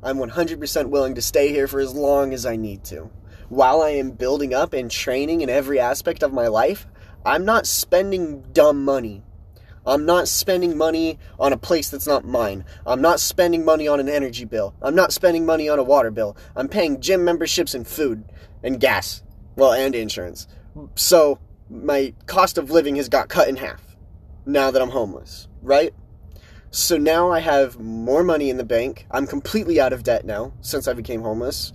I'm 0.02 0.18
100% 0.18 0.90
willing 0.90 1.14
to 1.14 1.22
stay 1.22 1.48
here 1.48 1.66
for 1.66 1.80
as 1.80 1.94
long 1.94 2.34
as 2.34 2.44
I 2.44 2.56
need 2.56 2.84
to. 2.84 3.10
While 3.48 3.80
I 3.80 3.92
am 3.92 4.10
building 4.10 4.52
up 4.52 4.74
and 4.74 4.90
training 4.90 5.40
in 5.40 5.48
every 5.48 5.80
aspect 5.80 6.22
of 6.22 6.30
my 6.30 6.48
life, 6.48 6.86
I'm 7.24 7.46
not 7.46 7.66
spending 7.66 8.42
dumb 8.52 8.84
money. 8.84 9.24
I'm 9.88 10.04
not 10.04 10.28
spending 10.28 10.76
money 10.76 11.18
on 11.40 11.52
a 11.52 11.56
place 11.56 11.88
that's 11.88 12.06
not 12.06 12.26
mine. 12.26 12.64
I'm 12.86 13.00
not 13.00 13.20
spending 13.20 13.64
money 13.64 13.88
on 13.88 14.00
an 14.00 14.08
energy 14.08 14.44
bill. 14.44 14.74
I'm 14.82 14.94
not 14.94 15.12
spending 15.12 15.46
money 15.46 15.68
on 15.68 15.78
a 15.78 15.82
water 15.82 16.10
bill. 16.10 16.36
I'm 16.54 16.68
paying 16.68 17.00
gym 17.00 17.24
memberships 17.24 17.74
and 17.74 17.86
food 17.86 18.24
and 18.62 18.78
gas. 18.78 19.22
Well, 19.56 19.72
and 19.72 19.94
insurance. 19.94 20.46
So 20.94 21.38
my 21.70 22.12
cost 22.26 22.58
of 22.58 22.70
living 22.70 22.96
has 22.96 23.08
got 23.08 23.28
cut 23.28 23.48
in 23.48 23.56
half 23.56 23.82
now 24.44 24.70
that 24.70 24.80
I'm 24.80 24.90
homeless, 24.90 25.48
right? 25.62 25.94
So 26.70 26.98
now 26.98 27.30
I 27.30 27.40
have 27.40 27.80
more 27.80 28.22
money 28.22 28.50
in 28.50 28.58
the 28.58 28.64
bank. 28.64 29.06
I'm 29.10 29.26
completely 29.26 29.80
out 29.80 29.94
of 29.94 30.02
debt 30.02 30.26
now 30.26 30.52
since 30.60 30.86
I 30.86 30.92
became 30.92 31.22
homeless. 31.22 31.72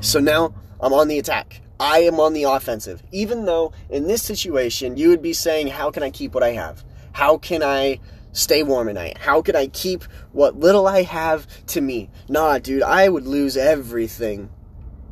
So 0.00 0.18
now 0.18 0.52
I'm 0.80 0.92
on 0.92 1.06
the 1.06 1.18
attack. 1.18 1.62
I 1.82 2.02
am 2.02 2.20
on 2.20 2.32
the 2.32 2.44
offensive. 2.44 3.02
Even 3.10 3.44
though 3.44 3.72
in 3.90 4.06
this 4.06 4.22
situation, 4.22 4.96
you 4.96 5.08
would 5.08 5.20
be 5.20 5.32
saying, 5.32 5.66
How 5.66 5.90
can 5.90 6.04
I 6.04 6.10
keep 6.10 6.32
what 6.32 6.44
I 6.44 6.50
have? 6.50 6.84
How 7.10 7.38
can 7.38 7.60
I 7.60 7.98
stay 8.30 8.62
warm 8.62 8.88
at 8.88 8.94
night? 8.94 9.18
How 9.18 9.42
can 9.42 9.56
I 9.56 9.66
keep 9.66 10.04
what 10.30 10.56
little 10.56 10.86
I 10.86 11.02
have 11.02 11.44
to 11.66 11.80
me? 11.80 12.08
Nah, 12.28 12.58
dude, 12.58 12.84
I 12.84 13.08
would 13.08 13.26
lose 13.26 13.56
everything 13.56 14.48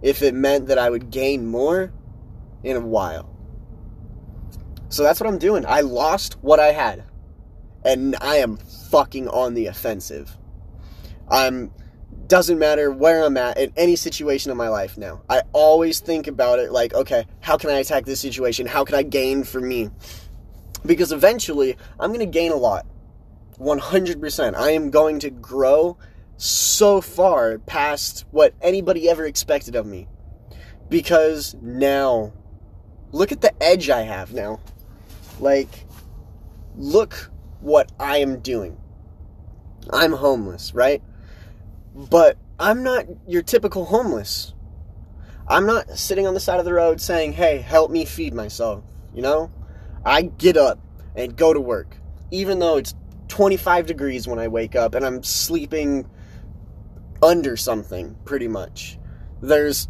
if 0.00 0.23
it 0.23 0.33
meant 0.33 0.69
that 0.69 0.79
I 0.79 0.91
would 0.91 1.11
gain 1.11 1.45
more 1.45 1.93
in 2.62 2.77
a 2.77 2.81
while. 2.81 3.29
So 4.91 5.03
that's 5.03 5.19
what 5.19 5.29
I'm 5.29 5.39
doing. 5.39 5.67
I 5.67 5.81
lost 5.81 6.37
what 6.41 6.61
I 6.61 6.71
had. 6.71 7.03
And 7.85 8.15
I 8.21 8.37
am 8.37 8.59
fucking 8.93 9.27
on 9.27 9.55
the 9.55 9.67
offensive. 9.67 10.39
I'm 11.29 11.73
doesn't 12.31 12.61
matter 12.61 12.93
where 12.93 13.25
I'm 13.25 13.37
at 13.37 13.59
in 13.59 13.73
any 13.77 13.97
situation 13.97 14.53
of 14.53 14.57
my 14.57 14.69
life 14.69 14.97
now. 14.97 15.21
I 15.29 15.43
always 15.53 15.99
think 15.99 16.29
about 16.29 16.61
it 16.61 16.71
like, 16.71 16.95
okay, 16.95 17.27
how 17.41 17.59
can 17.59 17.71
I 17.71 17.81
attack 17.81 18.05
this 18.05 18.21
situation? 18.21 18.67
How 18.67 18.85
can 18.85 18.95
I 18.95 19.03
gain 19.03 19.43
for 19.43 19.61
me? 19.61 19.91
Because 20.87 21.11
eventually, 21.11 21.77
I'm 21.99 22.11
going 22.11 22.21
to 22.21 22.27
gain 22.27 22.53
a 22.53 22.57
lot. 22.57 22.87
100%. 23.59 24.55
I 24.55 24.71
am 24.71 24.91
going 24.91 25.19
to 25.19 25.31
grow 25.31 25.99
so 26.37 27.01
far 27.01 27.59
past 27.59 28.25
what 28.31 28.55
anybody 28.63 29.11
ever 29.11 29.27
expected 29.27 29.75
of 29.75 29.85
me. 29.85 30.07
Because 30.89 31.57
now, 31.61 32.33
look 33.11 33.33
at 33.33 33.41
the 33.41 33.61
edge 33.61 33.91
I 33.91 34.03
have 34.03 34.33
now. 34.33 34.61
Like, 35.41 35.85
look 36.77 37.31
what 37.59 37.91
I 37.99 38.19
am 38.19 38.39
doing. 38.39 38.81
I'm 39.93 40.13
homeless, 40.13 40.73
right? 40.75 41.03
But 41.95 42.37
I'm 42.59 42.83
not 42.83 43.07
your 43.27 43.43
typical 43.43 43.85
homeless. 43.85 44.55
I'm 45.49 45.67
not 45.67 45.99
sitting 45.99 46.27
on 46.27 46.35
the 46.35 46.41
side 46.41 46.61
of 46.61 46.65
the 46.65 46.73
road 46.73 47.01
saying, 47.01 47.33
hey, 47.33 47.59
help 47.59 47.91
me 47.91 48.05
feed 48.05 48.35
myself. 48.35 48.85
You 49.13 49.23
know? 49.23 49.51
I 50.05 50.23
get 50.23 50.57
up 50.57 50.79
and 51.17 51.37
go 51.37 51.53
to 51.53 51.61
work, 51.61 51.97
even 52.31 52.61
though 52.61 52.77
it's 52.77 52.95
25 53.29 53.87
degrees 53.87 54.29
when 54.29 54.39
I 54.39 54.49
wake 54.49 54.77
up 54.77 54.95
and 54.95 55.05
I'm 55.05 55.23
sleeping 55.23 56.09
under 57.23 57.57
something, 57.57 58.17
pretty 58.25 58.49
much. 58.49 58.99
There's 59.43 59.89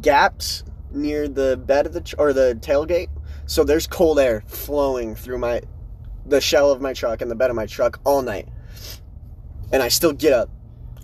gaps 0.00 0.64
near 0.90 1.28
the 1.28 1.56
bed 1.56 1.86
of 1.86 1.92
the, 1.92 2.14
or 2.18 2.32
the 2.32 2.58
tailgate, 2.60 3.08
so 3.46 3.64
there's 3.64 3.86
cold 3.86 4.18
air 4.18 4.42
flowing 4.46 5.14
through 5.14 5.38
my, 5.38 5.62
the 6.26 6.40
shell 6.40 6.70
of 6.70 6.80
my 6.80 6.92
truck 6.92 7.22
and 7.22 7.30
the 7.30 7.36
bed 7.36 7.50
of 7.50 7.56
my 7.56 7.66
truck 7.66 8.00
all 8.04 8.22
night. 8.22 8.48
And 9.72 9.82
I 9.82 9.88
still 9.88 10.12
get 10.12 10.32
up 10.32 10.50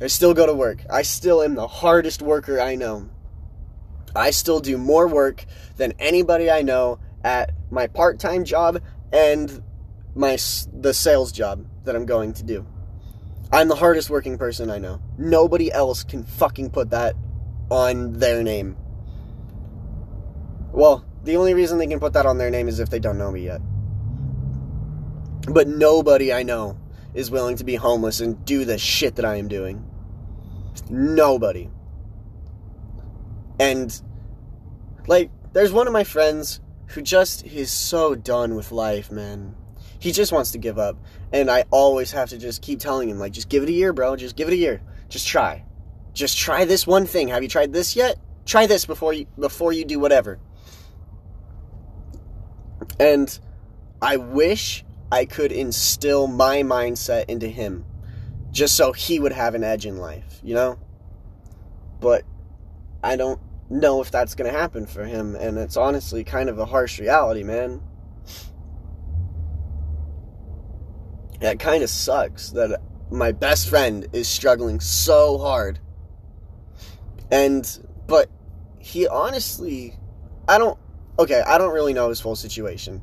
I 0.02 0.08
still 0.08 0.34
go 0.34 0.46
to 0.46 0.52
work. 0.52 0.84
I 0.90 1.02
still 1.02 1.42
am 1.42 1.54
the 1.54 1.68
hardest 1.68 2.22
worker 2.22 2.60
I 2.60 2.74
know. 2.74 3.08
I 4.16 4.30
still 4.30 4.58
do 4.58 4.76
more 4.76 5.06
work 5.06 5.44
than 5.76 5.92
anybody 6.00 6.50
I 6.50 6.62
know 6.62 6.98
at 7.22 7.52
my 7.70 7.86
part-time 7.86 8.44
job 8.44 8.82
and 9.12 9.62
my 10.14 10.36
the 10.72 10.92
sales 10.92 11.30
job 11.30 11.66
that 11.84 11.94
I'm 11.94 12.04
going 12.04 12.32
to 12.34 12.42
do. 12.42 12.66
I'm 13.52 13.68
the 13.68 13.76
hardest 13.76 14.10
working 14.10 14.38
person 14.38 14.70
I 14.70 14.78
know. 14.78 15.00
Nobody 15.18 15.70
else 15.70 16.02
can 16.02 16.24
fucking 16.24 16.70
put 16.70 16.90
that 16.90 17.14
on 17.70 18.14
their 18.14 18.42
name. 18.42 18.76
Well, 20.72 21.04
the 21.22 21.36
only 21.36 21.54
reason 21.54 21.78
they 21.78 21.86
can 21.86 22.00
put 22.00 22.14
that 22.14 22.26
on 22.26 22.38
their 22.38 22.50
name 22.50 22.66
is 22.66 22.80
if 22.80 22.90
they 22.90 22.98
don't 22.98 23.18
know 23.18 23.30
me 23.30 23.44
yet. 23.44 23.60
But 25.48 25.68
nobody 25.68 26.32
I 26.32 26.42
know 26.42 26.78
is 27.14 27.30
willing 27.30 27.56
to 27.56 27.64
be 27.64 27.76
homeless 27.76 28.20
and 28.20 28.44
do 28.44 28.64
the 28.64 28.78
shit 28.78 29.16
that 29.16 29.24
I 29.24 29.36
am 29.36 29.46
doing. 29.46 29.88
Nobody. 30.88 31.68
And, 33.58 34.02
like, 35.06 35.30
there's 35.52 35.72
one 35.72 35.86
of 35.86 35.92
my 35.92 36.04
friends 36.04 36.60
who 36.88 37.02
just 37.02 37.44
is 37.46 37.70
so 37.70 38.14
done 38.14 38.54
with 38.54 38.72
life, 38.72 39.10
man. 39.10 39.54
He 39.98 40.12
just 40.12 40.32
wants 40.32 40.50
to 40.52 40.58
give 40.58 40.78
up. 40.78 40.96
And 41.32 41.50
I 41.50 41.64
always 41.70 42.10
have 42.12 42.30
to 42.30 42.38
just 42.38 42.60
keep 42.60 42.80
telling 42.80 43.08
him, 43.08 43.18
like, 43.18 43.32
just 43.32 43.48
give 43.48 43.62
it 43.62 43.68
a 43.68 43.72
year, 43.72 43.92
bro. 43.92 44.16
Just 44.16 44.36
give 44.36 44.48
it 44.48 44.52
a 44.52 44.56
year. 44.56 44.82
Just 45.08 45.28
try. 45.28 45.64
Just 46.12 46.36
try 46.38 46.64
this 46.64 46.86
one 46.86 47.06
thing. 47.06 47.28
Have 47.28 47.42
you 47.42 47.48
tried 47.48 47.72
this 47.72 47.94
yet? 47.96 48.18
Try 48.44 48.66
this 48.66 48.84
before 48.84 49.12
you 49.12 49.26
before 49.38 49.72
you 49.72 49.84
do 49.84 49.98
whatever. 49.98 50.38
And 52.98 53.38
I 54.00 54.16
wish 54.16 54.84
I 55.10 55.24
could 55.24 55.52
instill 55.52 56.26
my 56.26 56.62
mindset 56.62 57.26
into 57.28 57.48
him 57.48 57.84
just 58.52 58.76
so 58.76 58.92
he 58.92 59.18
would 59.18 59.32
have 59.32 59.54
an 59.54 59.64
edge 59.64 59.86
in 59.86 59.96
life, 59.96 60.38
you 60.42 60.54
know? 60.54 60.78
But 62.00 62.24
I 63.02 63.16
don't 63.16 63.40
know 63.70 64.02
if 64.02 64.10
that's 64.10 64.34
going 64.34 64.52
to 64.52 64.56
happen 64.56 64.86
for 64.86 65.04
him, 65.04 65.34
and 65.34 65.58
it's 65.58 65.76
honestly 65.76 66.22
kind 66.22 66.48
of 66.48 66.58
a 66.58 66.66
harsh 66.66 67.00
reality, 67.00 67.42
man. 67.42 67.80
That 71.40 71.58
kind 71.58 71.82
of 71.82 71.90
sucks 71.90 72.50
that 72.50 72.80
my 73.10 73.32
best 73.32 73.68
friend 73.68 74.06
is 74.12 74.28
struggling 74.28 74.78
so 74.80 75.38
hard. 75.38 75.80
And, 77.30 77.66
but 78.06 78.30
he 78.78 79.08
honestly, 79.08 79.96
I 80.46 80.58
don't, 80.58 80.78
okay, 81.18 81.40
I 81.40 81.56
don't 81.56 81.72
really 81.72 81.94
know 81.94 82.10
his 82.10 82.20
full 82.20 82.36
situation. 82.36 83.02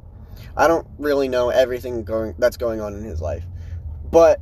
I 0.55 0.67
don't 0.67 0.87
really 0.97 1.27
know 1.27 1.49
everything 1.49 2.03
going 2.03 2.35
that's 2.37 2.57
going 2.57 2.79
on 2.79 2.93
in 2.93 3.03
his 3.03 3.21
life. 3.21 3.43
But 4.11 4.41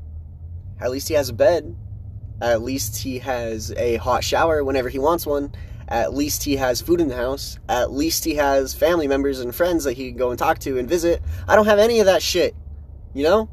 at 0.80 0.92
least 0.92 1.08
he 1.08 1.14
has 1.16 1.30
a 1.30 1.34
bed. 1.34 1.76
At 2.42 2.62
least 2.62 2.98
he 2.98 3.20
has 3.20 3.72
a 3.74 3.96
hot 3.98 4.24
shower 4.24 4.64
whenever 4.64 4.90
he 4.90 5.00
wants 5.00 5.26
one. 5.26 5.52
At 5.88 6.14
least 6.14 6.44
he 6.44 6.58
has 6.58 6.82
food 6.82 7.02
in 7.02 7.08
the 7.08 7.16
house. 7.16 7.58
At 7.68 7.92
least 7.92 8.26
he 8.26 8.36
has 8.36 8.74
family 8.74 9.08
members 9.08 9.40
and 9.40 9.56
friends 9.56 9.86
that 9.86 9.94
he 9.94 10.10
can 10.10 10.18
go 10.18 10.30
and 10.30 10.38
talk 10.38 10.60
to 10.60 10.78
and 10.78 10.88
visit. 10.88 11.22
I 11.48 11.56
don't 11.56 11.66
have 11.66 11.80
any 11.80 12.00
of 12.00 12.06
that 12.06 12.22
shit. 12.22 12.56
You 13.14 13.24
know? 13.24 13.50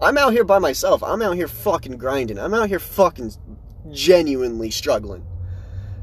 I'm 0.00 0.18
out 0.18 0.32
here 0.32 0.44
by 0.44 0.58
myself. 0.60 1.02
I'm 1.02 1.22
out 1.22 1.34
here 1.34 1.48
fucking 1.48 1.96
grinding. 1.96 2.38
I'm 2.38 2.54
out 2.54 2.68
here 2.68 2.78
fucking 2.78 3.32
genuinely 3.90 4.70
struggling. 4.70 5.26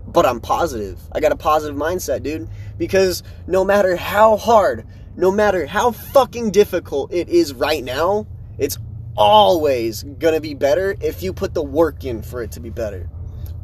But 0.08 0.26
I'm 0.26 0.42
positive. 0.42 1.00
I 1.12 1.20
got 1.20 1.32
a 1.32 1.38
positive 1.38 1.78
mindset, 1.78 2.24
dude. 2.24 2.50
Because 2.78 3.24
no 3.48 3.64
matter 3.64 3.96
how 3.96 4.36
hard 4.36 4.86
no 5.18 5.32
matter 5.32 5.66
how 5.66 5.92
fucking 5.92 6.52
difficult 6.52 7.14
it 7.14 7.30
is 7.30 7.54
right 7.54 7.84
now, 7.84 8.28
it's 8.58 8.78
always 9.16 10.04
gonna 10.04 10.42
be 10.42 10.54
better 10.54 10.96
if 11.02 11.24
you 11.24 11.34
put 11.34 11.54
the 11.54 11.64
work 11.64 12.04
in 12.04 12.22
for 12.22 12.42
it 12.42 12.52
to 12.52 12.60
be 12.60 12.70
better. 12.70 13.10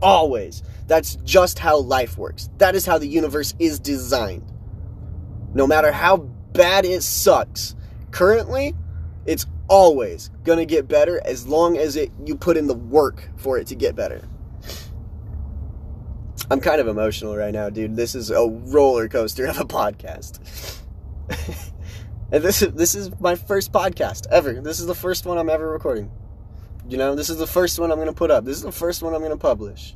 Always. 0.02 0.64
That's 0.88 1.16
just 1.18 1.60
how 1.60 1.78
life 1.78 2.18
works. 2.18 2.50
That 2.58 2.76
is 2.76 2.86
how 2.86 2.98
the 2.98 3.08
universe 3.08 3.54
is 3.60 3.80
designed. 3.80 4.52
No 5.54 5.68
matter 5.68 5.92
how 5.92 6.18
bad 6.18 6.86
it 6.86 7.04
sucks, 7.04 7.76
currently, 8.12 8.76
it's 9.26 9.46
always 9.68 10.30
gonna 10.44 10.66
get 10.66 10.88
better 10.88 11.22
as 11.26 11.48
long 11.48 11.78
as 11.78 11.96
it 11.96 12.12
you 12.26 12.36
put 12.36 12.58
in 12.58 12.68
the 12.68 12.74
work 12.74 13.30
for 13.38 13.58
it 13.58 13.68
to 13.68 13.76
get 13.76 13.96
better. 13.96 14.22
I'm 16.50 16.60
kind 16.60 16.82
of 16.82 16.88
emotional 16.90 17.38
right 17.38 17.54
now, 17.54 17.70
dude. 17.70 17.96
This 17.96 18.14
is 18.16 18.30
a 18.30 18.46
roller 18.46 19.08
coaster 19.08 19.46
of 19.46 19.60
a 19.60 19.66
podcast. 19.66 20.40
and 22.32 22.44
this 22.44 22.62
is 22.62 22.74
this 22.74 22.96
is 22.96 23.12
my 23.20 23.36
first 23.36 23.72
podcast 23.72 24.28
ever. 24.32 24.54
This 24.62 24.80
is 24.80 24.86
the 24.86 24.96
first 24.96 25.26
one 25.26 25.38
I'm 25.38 25.50
ever 25.50 25.70
recording. 25.70 26.10
You 26.88 26.98
know, 26.98 27.16
this 27.16 27.30
is 27.30 27.38
the 27.38 27.48
first 27.48 27.78
one 27.80 27.92
I'm 27.92 27.98
going 27.98 28.08
to 28.08 28.14
put 28.14 28.32
up. 28.32 28.46
This 28.46 28.58
is 28.58 28.64
the 28.64 28.72
first 28.72 29.04
one 29.04 29.14
I'm 29.14 29.20
going 29.20 29.32
to 29.32 29.38
publish. 29.38 29.96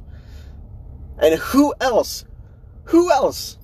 And 1.18 1.36
who 1.36 1.74
else? 1.80 2.25
Who 2.86 3.12
else 3.12 3.58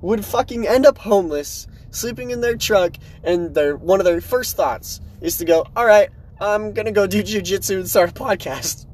would 0.00 0.24
fucking 0.24 0.66
end 0.66 0.84
up 0.84 0.98
homeless, 0.98 1.66
sleeping 1.90 2.30
in 2.30 2.40
their 2.40 2.56
truck, 2.56 2.96
and 3.22 3.54
their 3.54 3.76
one 3.76 4.00
of 4.00 4.04
their 4.04 4.20
first 4.20 4.56
thoughts 4.56 5.00
is 5.20 5.38
to 5.38 5.44
go, 5.44 5.64
"All 5.76 5.86
right, 5.86 6.10
I'm 6.40 6.72
going 6.72 6.86
to 6.86 6.92
go 6.92 7.06
do 7.06 7.22
jujitsu 7.22 7.76
and 7.76 7.88
start 7.88 8.10
a 8.10 8.12
podcast." 8.12 8.86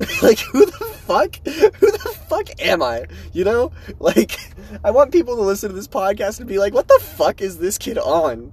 like 0.22 0.38
who 0.38 0.66
the 0.66 0.93
fuck? 1.06 1.36
Who 1.46 1.90
the 1.90 2.16
fuck 2.28 2.48
am 2.60 2.82
I? 2.82 3.06
You 3.32 3.44
know? 3.44 3.72
Like 4.00 4.38
I 4.82 4.90
want 4.90 5.12
people 5.12 5.36
to 5.36 5.42
listen 5.42 5.70
to 5.70 5.74
this 5.74 5.88
podcast 5.88 6.38
and 6.38 6.48
be 6.48 6.58
like, 6.58 6.74
"What 6.74 6.88
the 6.88 7.00
fuck 7.00 7.40
is 7.40 7.58
this 7.58 7.78
kid 7.78 7.96
on?" 7.96 8.52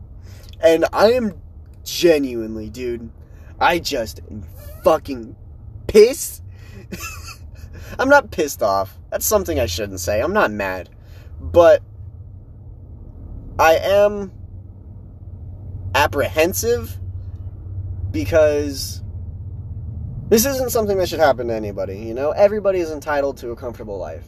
And 0.61 0.85
I 0.93 1.13
am 1.13 1.41
genuinely, 1.83 2.69
dude. 2.69 3.09
I 3.59 3.79
just 3.79 4.21
fucking 4.83 5.35
pissed. 5.87 6.43
I'm 7.99 8.09
not 8.09 8.31
pissed 8.31 8.61
off. 8.63 8.97
That's 9.09 9.25
something 9.25 9.59
I 9.59 9.65
shouldn't 9.65 9.99
say. 9.99 10.21
I'm 10.21 10.33
not 10.33 10.51
mad. 10.51 10.89
But 11.39 11.81
I 13.59 13.75
am 13.75 14.31
apprehensive 15.93 16.97
because 18.11 19.00
this 20.31 20.45
isn't 20.45 20.71
something 20.71 20.97
that 20.97 21.09
should 21.09 21.19
happen 21.19 21.49
to 21.49 21.53
anybody, 21.53 21.97
you 21.97 22.13
know? 22.13 22.31
Everybody 22.31 22.79
is 22.79 22.89
entitled 22.89 23.35
to 23.39 23.51
a 23.51 23.55
comfortable 23.57 23.97
life. 23.97 24.25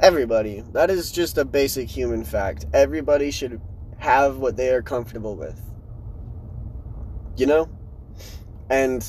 Everybody. 0.00 0.64
That 0.72 0.90
is 0.90 1.12
just 1.12 1.38
a 1.38 1.44
basic 1.44 1.88
human 1.88 2.24
fact. 2.24 2.66
Everybody 2.74 3.30
should 3.30 3.60
have 3.98 4.38
what 4.38 4.56
they 4.56 4.70
are 4.70 4.82
comfortable 4.82 5.36
with. 5.36 5.60
You 7.36 7.46
know? 7.46 7.68
And 8.68 9.06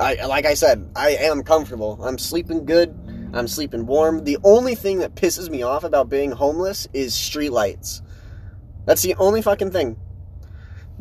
I 0.00 0.26
like 0.26 0.46
I 0.46 0.54
said, 0.54 0.90
I 0.96 1.10
am 1.10 1.44
comfortable. 1.44 2.02
I'm 2.02 2.18
sleeping 2.18 2.66
good. 2.66 2.92
I'm 3.32 3.46
sleeping 3.46 3.86
warm. 3.86 4.24
The 4.24 4.38
only 4.42 4.74
thing 4.74 4.98
that 4.98 5.14
pisses 5.14 5.48
me 5.48 5.62
off 5.62 5.84
about 5.84 6.08
being 6.08 6.32
homeless 6.32 6.88
is 6.92 7.14
streetlights. 7.14 8.02
That's 8.84 9.02
the 9.02 9.14
only 9.14 9.42
fucking 9.42 9.70
thing. 9.70 9.96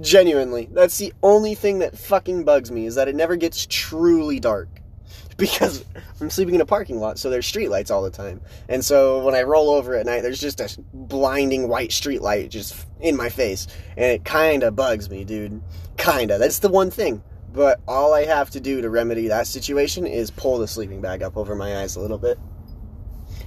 Genuinely, 0.01 0.67
that's 0.71 0.97
the 0.97 1.13
only 1.21 1.53
thing 1.53 1.79
that 1.79 1.97
fucking 1.97 2.43
bugs 2.43 2.71
me 2.71 2.87
is 2.87 2.95
that 2.95 3.07
it 3.07 3.15
never 3.15 3.35
gets 3.35 3.65
truly 3.69 4.39
dark. 4.39 4.67
Because 5.37 5.83
I'm 6.19 6.29
sleeping 6.29 6.53
in 6.53 6.61
a 6.61 6.67
parking 6.67 6.99
lot, 6.99 7.17
so 7.17 7.31
there's 7.31 7.51
streetlights 7.51 7.89
all 7.89 8.03
the 8.03 8.11
time. 8.11 8.41
And 8.69 8.85
so 8.85 9.23
when 9.23 9.33
I 9.33 9.41
roll 9.41 9.71
over 9.71 9.95
at 9.95 10.05
night, 10.05 10.21
there's 10.21 10.39
just 10.39 10.59
a 10.59 10.69
blinding 10.93 11.67
white 11.67 11.89
streetlight 11.89 12.49
just 12.49 12.85
in 12.99 13.15
my 13.15 13.29
face. 13.29 13.65
And 13.97 14.05
it 14.05 14.23
kinda 14.23 14.69
bugs 14.69 15.09
me, 15.09 15.23
dude. 15.23 15.59
Kinda. 15.97 16.37
That's 16.37 16.59
the 16.59 16.69
one 16.69 16.91
thing. 16.91 17.23
But 17.53 17.79
all 17.87 18.13
I 18.13 18.25
have 18.25 18.51
to 18.51 18.59
do 18.59 18.81
to 18.81 18.89
remedy 18.89 19.29
that 19.29 19.47
situation 19.47 20.05
is 20.05 20.29
pull 20.29 20.59
the 20.59 20.67
sleeping 20.67 21.01
bag 21.01 21.23
up 21.23 21.35
over 21.35 21.55
my 21.55 21.81
eyes 21.81 21.95
a 21.95 22.01
little 22.01 22.19
bit. 22.19 22.37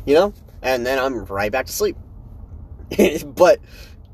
You 0.04 0.14
know? 0.14 0.34
And 0.62 0.84
then 0.84 0.98
I'm 0.98 1.24
right 1.26 1.52
back 1.52 1.66
to 1.66 1.72
sleep. 1.72 1.96
but 3.24 3.60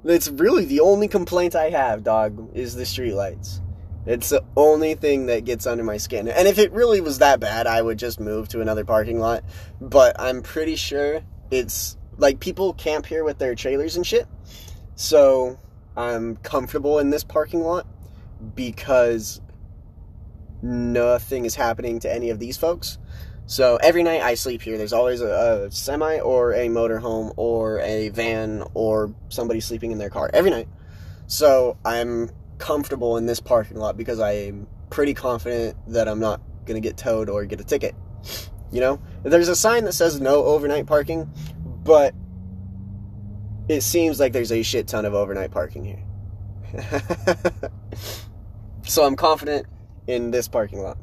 it's 0.04 0.28
really 0.28 0.64
the 0.64 0.80
only 0.80 1.08
complaint 1.08 1.54
I 1.54 1.70
have, 1.70 2.02
dog, 2.02 2.50
is 2.54 2.74
the 2.74 2.84
streetlights. 2.84 3.60
It's 4.06 4.30
the 4.30 4.42
only 4.56 4.94
thing 4.94 5.26
that 5.26 5.44
gets 5.44 5.66
under 5.66 5.84
my 5.84 5.98
skin. 5.98 6.26
And 6.28 6.48
if 6.48 6.58
it 6.58 6.72
really 6.72 7.00
was 7.00 7.18
that 7.18 7.38
bad, 7.38 7.66
I 7.66 7.82
would 7.82 7.98
just 7.98 8.18
move 8.18 8.48
to 8.48 8.60
another 8.60 8.84
parking 8.84 9.18
lot. 9.18 9.44
But 9.80 10.18
I'm 10.18 10.42
pretty 10.42 10.76
sure 10.76 11.20
it's 11.50 11.98
like 12.16 12.40
people 12.40 12.72
camp 12.74 13.06
here 13.06 13.24
with 13.24 13.38
their 13.38 13.54
trailers 13.54 13.96
and 13.96 14.06
shit. 14.06 14.26
So 14.94 15.58
I'm 15.96 16.36
comfortable 16.36 16.98
in 16.98 17.10
this 17.10 17.24
parking 17.24 17.62
lot 17.62 17.86
because 18.54 19.40
nothing 20.62 21.44
is 21.44 21.54
happening 21.54 22.00
to 22.00 22.12
any 22.12 22.30
of 22.30 22.38
these 22.38 22.56
folks. 22.56 22.98
So 23.50 23.78
every 23.82 24.04
night 24.04 24.22
I 24.22 24.34
sleep 24.34 24.62
here. 24.62 24.78
There's 24.78 24.92
always 24.92 25.20
a, 25.20 25.64
a 25.66 25.72
semi 25.72 26.20
or 26.20 26.52
a 26.52 26.68
motorhome 26.68 27.34
or 27.36 27.80
a 27.80 28.10
van 28.10 28.62
or 28.74 29.12
somebody 29.28 29.58
sleeping 29.58 29.90
in 29.90 29.98
their 29.98 30.08
car 30.08 30.30
every 30.32 30.52
night. 30.52 30.68
So 31.26 31.76
I'm 31.84 32.30
comfortable 32.58 33.16
in 33.16 33.26
this 33.26 33.40
parking 33.40 33.76
lot 33.76 33.96
because 33.96 34.20
I 34.20 34.34
am 34.34 34.68
pretty 34.88 35.14
confident 35.14 35.76
that 35.88 36.06
I'm 36.06 36.20
not 36.20 36.40
going 36.64 36.80
to 36.80 36.88
get 36.88 36.96
towed 36.96 37.28
or 37.28 37.44
get 37.44 37.60
a 37.60 37.64
ticket. 37.64 37.96
You 38.70 38.82
know, 38.82 39.02
there's 39.24 39.48
a 39.48 39.56
sign 39.56 39.82
that 39.86 39.94
says 39.94 40.20
no 40.20 40.44
overnight 40.44 40.86
parking, 40.86 41.28
but 41.82 42.14
it 43.68 43.80
seems 43.80 44.20
like 44.20 44.32
there's 44.32 44.52
a 44.52 44.62
shit 44.62 44.86
ton 44.86 45.04
of 45.04 45.14
overnight 45.14 45.50
parking 45.50 45.84
here. 45.84 46.04
so 48.84 49.02
I'm 49.02 49.16
confident 49.16 49.66
in 50.06 50.30
this 50.30 50.46
parking 50.46 50.78
lot. 50.78 50.98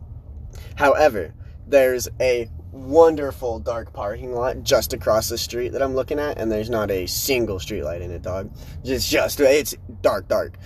However, 0.76 1.34
there's 1.68 2.08
a 2.20 2.50
wonderful 2.72 3.60
dark 3.60 3.92
parking 3.94 4.34
lot 4.34 4.64
just 4.64 4.94
across 4.94 5.30
the 5.30 5.38
street 5.38 5.70
that 5.70 5.82
I'm 5.82 5.96
looking 5.96 6.20
at, 6.20 6.38
and 6.38 6.52
there's 6.52 6.70
not 6.70 6.92
a 6.92 7.06
single 7.08 7.60
streetlight 7.60 8.02
in 8.02 8.12
it, 8.12 8.22
dog. 8.22 8.52
It's 8.84 9.08
just 9.08 9.40
it's 9.40 9.76
dark, 10.02 10.28
dark. 10.28 10.58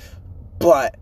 But 0.59 0.97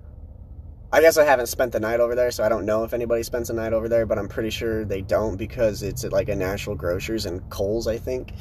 I 0.92 1.02
guess 1.02 1.18
I 1.18 1.26
haven't 1.26 1.48
spent 1.48 1.72
the 1.72 1.80
night 1.80 2.00
over 2.00 2.16
there, 2.16 2.32
so 2.32 2.44
I 2.44 2.50
don't 2.50 2.66
know 2.66 2.84
if 2.84 2.94
anybody 2.94 3.24
spends 3.24 3.50
the 3.50 3.54
night 3.54 3.74
over 3.74 3.90
there, 3.90 4.06
but 4.06 4.18
I'm 4.18 4.28
pretty 4.28 4.50
sure 4.50 4.86
they 4.86 5.02
don't 5.02 5.38
because 5.38 5.84
it's 5.84 6.04
at 6.04 6.12
like 6.12 6.30
a 6.30 6.36
Natural 6.36 6.76
Grocers 6.76 7.26
and 7.26 7.48
Kohl's, 7.50 7.88
I 7.88 7.98
think. 7.98 8.34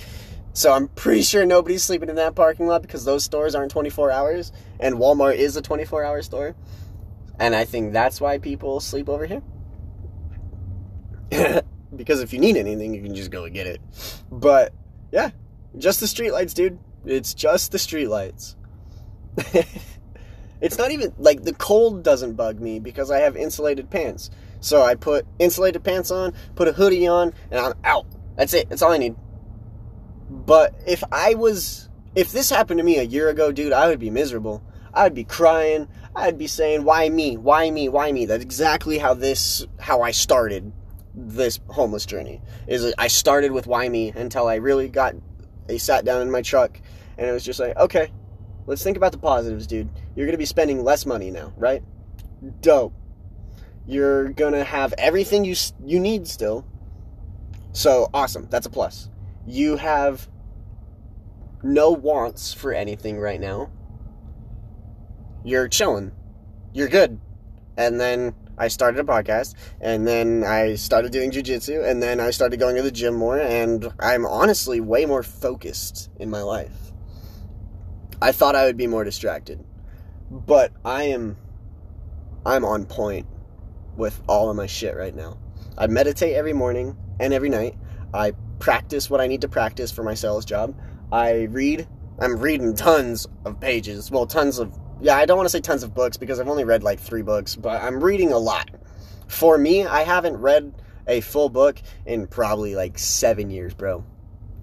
So 0.52 0.72
I'm 0.72 0.88
pretty 0.88 1.22
sure 1.22 1.44
nobody's 1.44 1.84
sleeping 1.84 2.08
in 2.08 2.16
that 2.16 2.34
parking 2.34 2.66
lot 2.66 2.82
because 2.82 3.04
those 3.04 3.22
stores 3.22 3.54
aren't 3.54 3.70
24 3.70 4.10
hours, 4.10 4.52
and 4.80 4.96
Walmart 4.96 5.36
is 5.36 5.56
a 5.56 5.62
24 5.62 6.04
hour 6.04 6.22
store. 6.22 6.56
And 7.38 7.54
I 7.54 7.64
think 7.64 7.92
that's 7.92 8.20
why 8.20 8.38
people 8.38 8.80
sleep 8.80 9.08
over 9.08 9.26
here. 9.26 9.42
because 11.96 12.20
if 12.20 12.32
you 12.32 12.38
need 12.38 12.56
anything, 12.56 12.94
you 12.94 13.02
can 13.02 13.14
just 13.14 13.30
go 13.30 13.44
and 13.44 13.54
get 13.54 13.66
it. 13.66 13.80
But 14.30 14.72
yeah, 15.12 15.30
just 15.76 16.00
the 16.00 16.06
streetlights, 16.06 16.54
dude. 16.54 16.78
It's 17.04 17.34
just 17.34 17.72
the 17.72 17.78
streetlights. 17.78 18.56
it's 20.60 20.78
not 20.78 20.90
even 20.90 21.12
like 21.18 21.44
the 21.44 21.54
cold 21.54 22.02
doesn't 22.02 22.34
bug 22.34 22.60
me 22.60 22.80
because 22.80 23.10
I 23.10 23.18
have 23.18 23.36
insulated 23.36 23.90
pants. 23.90 24.30
So 24.60 24.82
I 24.82 24.94
put 24.94 25.26
insulated 25.38 25.84
pants 25.84 26.10
on, 26.10 26.34
put 26.56 26.68
a 26.68 26.72
hoodie 26.72 27.06
on, 27.06 27.32
and 27.50 27.60
I'm 27.60 27.74
out. 27.84 28.06
That's 28.36 28.54
it. 28.54 28.68
That's 28.68 28.82
all 28.82 28.92
I 28.92 28.98
need. 28.98 29.14
But 30.30 30.74
if 30.86 31.02
I 31.12 31.34
was 31.34 31.88
if 32.14 32.32
this 32.32 32.50
happened 32.50 32.78
to 32.78 32.84
me 32.84 32.98
a 32.98 33.02
year 33.02 33.28
ago, 33.28 33.52
dude, 33.52 33.72
I 33.72 33.88
would 33.88 34.00
be 34.00 34.10
miserable. 34.10 34.62
I'd 34.92 35.14
be 35.14 35.24
crying. 35.24 35.88
I'd 36.16 36.38
be 36.38 36.46
saying, 36.46 36.84
"Why 36.84 37.08
me? 37.08 37.36
Why 37.36 37.70
me? 37.70 37.88
Why 37.88 38.10
me?" 38.10 38.26
That's 38.26 38.42
exactly 38.42 38.98
how 38.98 39.14
this 39.14 39.66
how 39.78 40.02
I 40.02 40.10
started 40.10 40.72
this 41.26 41.60
homeless 41.68 42.06
journey. 42.06 42.40
Is 42.66 42.94
I 42.98 43.08
started 43.08 43.52
with 43.52 43.66
why 43.66 43.88
me 43.88 44.12
until 44.14 44.46
I 44.46 44.56
really 44.56 44.88
got 44.88 45.14
I 45.68 45.76
sat 45.76 46.04
down 46.04 46.22
in 46.22 46.30
my 46.30 46.42
truck 46.42 46.80
and 47.16 47.26
it 47.26 47.32
was 47.32 47.44
just 47.44 47.60
like, 47.60 47.76
okay, 47.76 48.12
let's 48.66 48.82
think 48.82 48.96
about 48.96 49.12
the 49.12 49.18
positives, 49.18 49.66
dude. 49.66 49.88
You're 50.14 50.26
gonna 50.26 50.38
be 50.38 50.46
spending 50.46 50.84
less 50.84 51.04
money 51.04 51.30
now, 51.30 51.52
right? 51.56 51.82
Dope. 52.60 52.94
You're 53.86 54.28
gonna 54.30 54.64
have 54.64 54.94
everything 54.98 55.44
you 55.44 55.56
you 55.84 55.98
need 55.98 56.28
still. 56.28 56.64
So 57.72 58.08
awesome. 58.14 58.46
That's 58.50 58.66
a 58.66 58.70
plus. 58.70 59.10
You 59.46 59.76
have 59.76 60.28
no 61.62 61.90
wants 61.90 62.52
for 62.52 62.72
anything 62.72 63.18
right 63.18 63.40
now. 63.40 63.70
You're 65.44 65.68
chilling. 65.68 66.12
You're 66.72 66.88
good. 66.88 67.20
And 67.76 68.00
then 68.00 68.34
I 68.58 68.68
started 68.68 69.00
a 69.00 69.04
podcast, 69.04 69.54
and 69.80 70.06
then 70.06 70.44
I 70.44 70.74
started 70.74 71.12
doing 71.12 71.30
jujitsu, 71.30 71.88
and 71.88 72.02
then 72.02 72.20
I 72.20 72.30
started 72.30 72.58
going 72.58 72.76
to 72.76 72.82
the 72.82 72.90
gym 72.90 73.14
more, 73.14 73.38
and 73.38 73.92
I'm 74.00 74.26
honestly 74.26 74.80
way 74.80 75.06
more 75.06 75.22
focused 75.22 76.10
in 76.18 76.28
my 76.28 76.42
life. 76.42 76.92
I 78.20 78.32
thought 78.32 78.56
I 78.56 78.64
would 78.64 78.76
be 78.76 78.86
more 78.86 79.04
distracted, 79.04 79.64
but 80.30 80.72
I 80.84 81.04
am, 81.04 81.36
I'm 82.44 82.64
on 82.64 82.84
point 82.84 83.26
with 83.96 84.20
all 84.28 84.50
of 84.50 84.56
my 84.56 84.66
shit 84.66 84.96
right 84.96 85.14
now. 85.14 85.38
I 85.76 85.86
meditate 85.86 86.34
every 86.34 86.52
morning 86.52 86.96
and 87.20 87.32
every 87.32 87.48
night. 87.48 87.76
I 88.12 88.32
practice 88.58 89.08
what 89.08 89.20
I 89.20 89.28
need 89.28 89.42
to 89.42 89.48
practice 89.48 89.92
for 89.92 90.02
my 90.02 90.14
sales 90.14 90.44
job. 90.44 90.74
I 91.12 91.42
read 91.50 91.86
I'm 92.20 92.36
reading 92.38 92.74
tons 92.74 93.28
of 93.44 93.60
pages. 93.60 94.10
Well, 94.10 94.26
tons 94.26 94.58
of 94.58 94.76
yeah, 95.00 95.16
I 95.16 95.26
don't 95.26 95.36
want 95.36 95.46
to 95.46 95.50
say 95.50 95.60
tons 95.60 95.82
of 95.82 95.94
books 95.94 96.16
because 96.16 96.40
I've 96.40 96.48
only 96.48 96.64
read 96.64 96.82
like 96.82 97.00
3 97.00 97.22
books, 97.22 97.56
but 97.56 97.82
I'm 97.82 98.02
reading 98.02 98.32
a 98.32 98.38
lot. 98.38 98.70
For 99.26 99.58
me, 99.58 99.86
I 99.86 100.02
haven't 100.02 100.36
read 100.36 100.74
a 101.06 101.20
full 101.20 101.48
book 101.48 101.80
in 102.06 102.26
probably 102.26 102.74
like 102.74 102.98
7 102.98 103.50
years, 103.50 103.74
bro. 103.74 104.04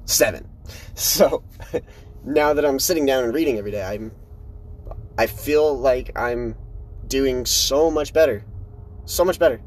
7. 0.05 0.49
So, 0.95 1.43
now 2.25 2.53
that 2.53 2.65
I'm 2.65 2.79
sitting 2.79 3.05
down 3.05 3.23
and 3.23 3.33
reading 3.33 3.59
every 3.59 3.69
day, 3.69 3.83
I'm 3.83 4.11
I 5.17 5.27
feel 5.27 5.77
like 5.77 6.17
I'm 6.17 6.55
doing 7.07 7.45
so 7.45 7.89
much 7.89 8.13
better. 8.13 8.43
So 9.05 9.23
much 9.23 9.39
better. 9.39 9.61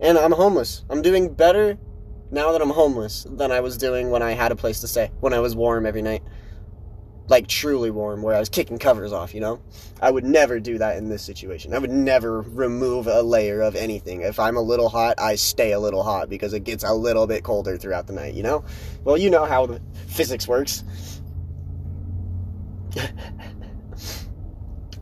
And 0.00 0.16
I'm 0.16 0.32
homeless. 0.32 0.84
I'm 0.88 1.02
doing 1.02 1.34
better 1.34 1.78
now 2.30 2.52
that 2.52 2.62
I'm 2.62 2.70
homeless 2.70 3.26
than 3.28 3.50
I 3.52 3.60
was 3.60 3.76
doing 3.76 4.10
when 4.10 4.22
I 4.22 4.32
had 4.32 4.52
a 4.52 4.56
place 4.56 4.80
to 4.80 4.88
stay, 4.88 5.10
when 5.20 5.34
I 5.34 5.40
was 5.40 5.54
warm 5.54 5.84
every 5.84 6.02
night. 6.02 6.22
Like 7.30 7.46
truly 7.46 7.90
warm, 7.92 8.22
where 8.22 8.34
I 8.34 8.40
was 8.40 8.48
kicking 8.48 8.80
covers 8.80 9.12
off, 9.12 9.32
you 9.34 9.40
know? 9.40 9.62
I 10.02 10.10
would 10.10 10.24
never 10.24 10.58
do 10.58 10.78
that 10.78 10.96
in 10.96 11.08
this 11.08 11.22
situation. 11.22 11.72
I 11.72 11.78
would 11.78 11.90
never 11.90 12.40
remove 12.40 13.06
a 13.06 13.22
layer 13.22 13.60
of 13.60 13.76
anything. 13.76 14.22
If 14.22 14.40
I'm 14.40 14.56
a 14.56 14.60
little 14.60 14.88
hot, 14.88 15.14
I 15.18 15.36
stay 15.36 15.70
a 15.70 15.78
little 15.78 16.02
hot 16.02 16.28
because 16.28 16.52
it 16.54 16.64
gets 16.64 16.82
a 16.82 16.92
little 16.92 17.28
bit 17.28 17.44
colder 17.44 17.78
throughout 17.78 18.08
the 18.08 18.14
night, 18.14 18.34
you 18.34 18.42
know? 18.42 18.64
Well, 19.04 19.16
you 19.16 19.30
know 19.30 19.44
how 19.44 19.66
the 19.66 19.80
physics 20.08 20.48
works. 20.48 20.82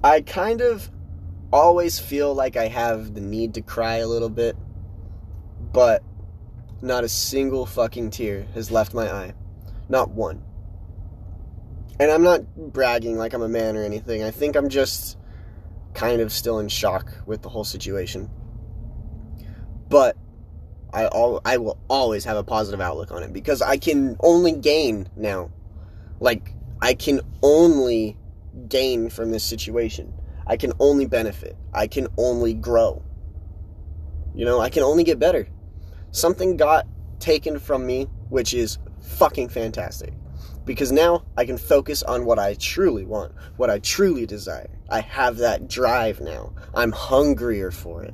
I 0.04 0.20
kind 0.20 0.60
of 0.60 0.90
always 1.50 1.98
feel 1.98 2.34
like 2.34 2.56
I 2.56 2.68
have 2.68 3.14
the 3.14 3.22
need 3.22 3.54
to 3.54 3.62
cry 3.62 3.96
a 3.96 4.06
little 4.06 4.28
bit, 4.28 4.54
but 5.72 6.02
not 6.82 7.04
a 7.04 7.08
single 7.08 7.64
fucking 7.64 8.10
tear 8.10 8.46
has 8.52 8.70
left 8.70 8.92
my 8.92 9.10
eye. 9.10 9.32
Not 9.88 10.10
one. 10.10 10.42
And 12.00 12.10
I'm 12.10 12.22
not 12.22 12.72
bragging 12.72 13.16
like 13.18 13.32
I'm 13.32 13.42
a 13.42 13.48
man 13.48 13.76
or 13.76 13.82
anything. 13.82 14.22
I 14.22 14.30
think 14.30 14.56
I'm 14.56 14.68
just 14.68 15.16
kind 15.94 16.20
of 16.20 16.32
still 16.32 16.60
in 16.60 16.68
shock 16.68 17.12
with 17.26 17.42
the 17.42 17.48
whole 17.48 17.64
situation. 17.64 18.30
But 19.88 20.16
I 20.92 21.06
all 21.06 21.40
I 21.44 21.56
will 21.56 21.78
always 21.88 22.24
have 22.24 22.36
a 22.36 22.44
positive 22.44 22.80
outlook 22.80 23.10
on 23.10 23.22
it 23.22 23.32
because 23.32 23.62
I 23.62 23.78
can 23.78 24.16
only 24.20 24.52
gain 24.52 25.08
now. 25.16 25.50
Like 26.20 26.54
I 26.80 26.94
can 26.94 27.20
only 27.42 28.16
gain 28.68 29.10
from 29.10 29.30
this 29.30 29.44
situation. 29.44 30.12
I 30.46 30.56
can 30.56 30.72
only 30.78 31.06
benefit. 31.06 31.56
I 31.74 31.86
can 31.88 32.08
only 32.16 32.54
grow. 32.54 33.02
You 34.34 34.44
know, 34.44 34.60
I 34.60 34.70
can 34.70 34.82
only 34.82 35.04
get 35.04 35.18
better. 35.18 35.48
Something 36.10 36.56
got 36.56 36.86
taken 37.18 37.58
from 37.58 37.84
me, 37.84 38.04
which 38.28 38.54
is 38.54 38.78
fucking 39.00 39.48
fantastic. 39.48 40.14
Because 40.68 40.92
now 40.92 41.24
I 41.34 41.46
can 41.46 41.56
focus 41.56 42.02
on 42.02 42.26
what 42.26 42.38
I 42.38 42.52
truly 42.52 43.06
want, 43.06 43.32
what 43.56 43.70
I 43.70 43.78
truly 43.78 44.26
desire. 44.26 44.68
I 44.90 45.00
have 45.00 45.38
that 45.38 45.66
drive 45.66 46.20
now. 46.20 46.52
I'm 46.74 46.92
hungrier 46.92 47.70
for 47.70 48.02
it. 48.02 48.12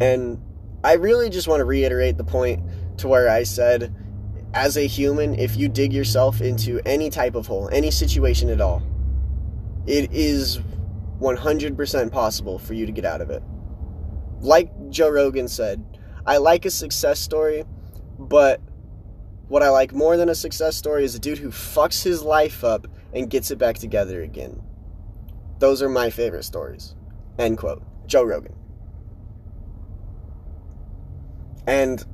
And 0.00 0.40
I 0.84 0.92
really 0.92 1.28
just 1.28 1.48
want 1.48 1.58
to 1.58 1.64
reiterate 1.64 2.16
the 2.16 2.24
point 2.24 2.62
to 2.98 3.08
where 3.08 3.28
I 3.28 3.42
said, 3.42 3.92
as 4.54 4.76
a 4.76 4.86
human, 4.86 5.34
if 5.34 5.56
you 5.56 5.68
dig 5.68 5.92
yourself 5.92 6.40
into 6.40 6.80
any 6.86 7.10
type 7.10 7.34
of 7.34 7.48
hole, 7.48 7.68
any 7.72 7.90
situation 7.90 8.50
at 8.50 8.60
all, 8.60 8.80
it 9.88 10.12
is 10.12 10.60
100% 11.20 12.12
possible 12.12 12.60
for 12.60 12.74
you 12.74 12.86
to 12.86 12.92
get 12.92 13.04
out 13.04 13.20
of 13.20 13.30
it. 13.30 13.42
Like 14.38 14.70
Joe 14.88 15.08
Rogan 15.08 15.48
said, 15.48 15.84
I 16.24 16.36
like 16.36 16.64
a 16.64 16.70
success 16.70 17.18
story, 17.18 17.64
but 18.20 18.60
what 19.48 19.62
I 19.62 19.70
like 19.70 19.92
more 19.92 20.16
than 20.16 20.28
a 20.28 20.34
success 20.34 20.76
story 20.76 21.04
is 21.04 21.14
a 21.14 21.18
dude 21.18 21.38
who 21.38 21.48
fucks 21.48 22.02
his 22.02 22.22
life 22.22 22.64
up 22.64 22.86
and 23.12 23.30
gets 23.30 23.50
it 23.50 23.58
back 23.58 23.78
together 23.78 24.22
again. 24.22 24.62
Those 25.58 25.82
are 25.82 25.88
my 25.88 26.10
favorite 26.10 26.44
stories. 26.44 26.94
End 27.38 27.58
quote. 27.58 27.82
Joe 28.06 28.22
Rogan. 28.22 28.54
And 31.66 32.04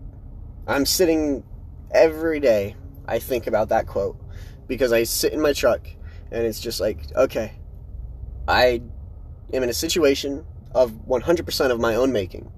I'm 0.66 0.86
sitting 0.86 1.44
every 1.92 2.40
day, 2.40 2.76
I 3.06 3.18
think 3.18 3.46
about 3.46 3.68
that 3.68 3.86
quote 3.86 4.16
because 4.66 4.92
I 4.92 5.02
sit 5.02 5.32
in 5.32 5.40
my 5.40 5.52
truck 5.52 5.86
and 6.30 6.44
it's 6.44 6.60
just 6.60 6.80
like, 6.80 7.14
okay, 7.14 7.52
I 8.48 8.82
am 9.52 9.62
in 9.62 9.68
a 9.68 9.74
situation 9.74 10.44
of 10.74 10.90
100% 11.06 11.70
of 11.70 11.80
my 11.80 11.94
own 11.94 12.12
making. 12.12 12.50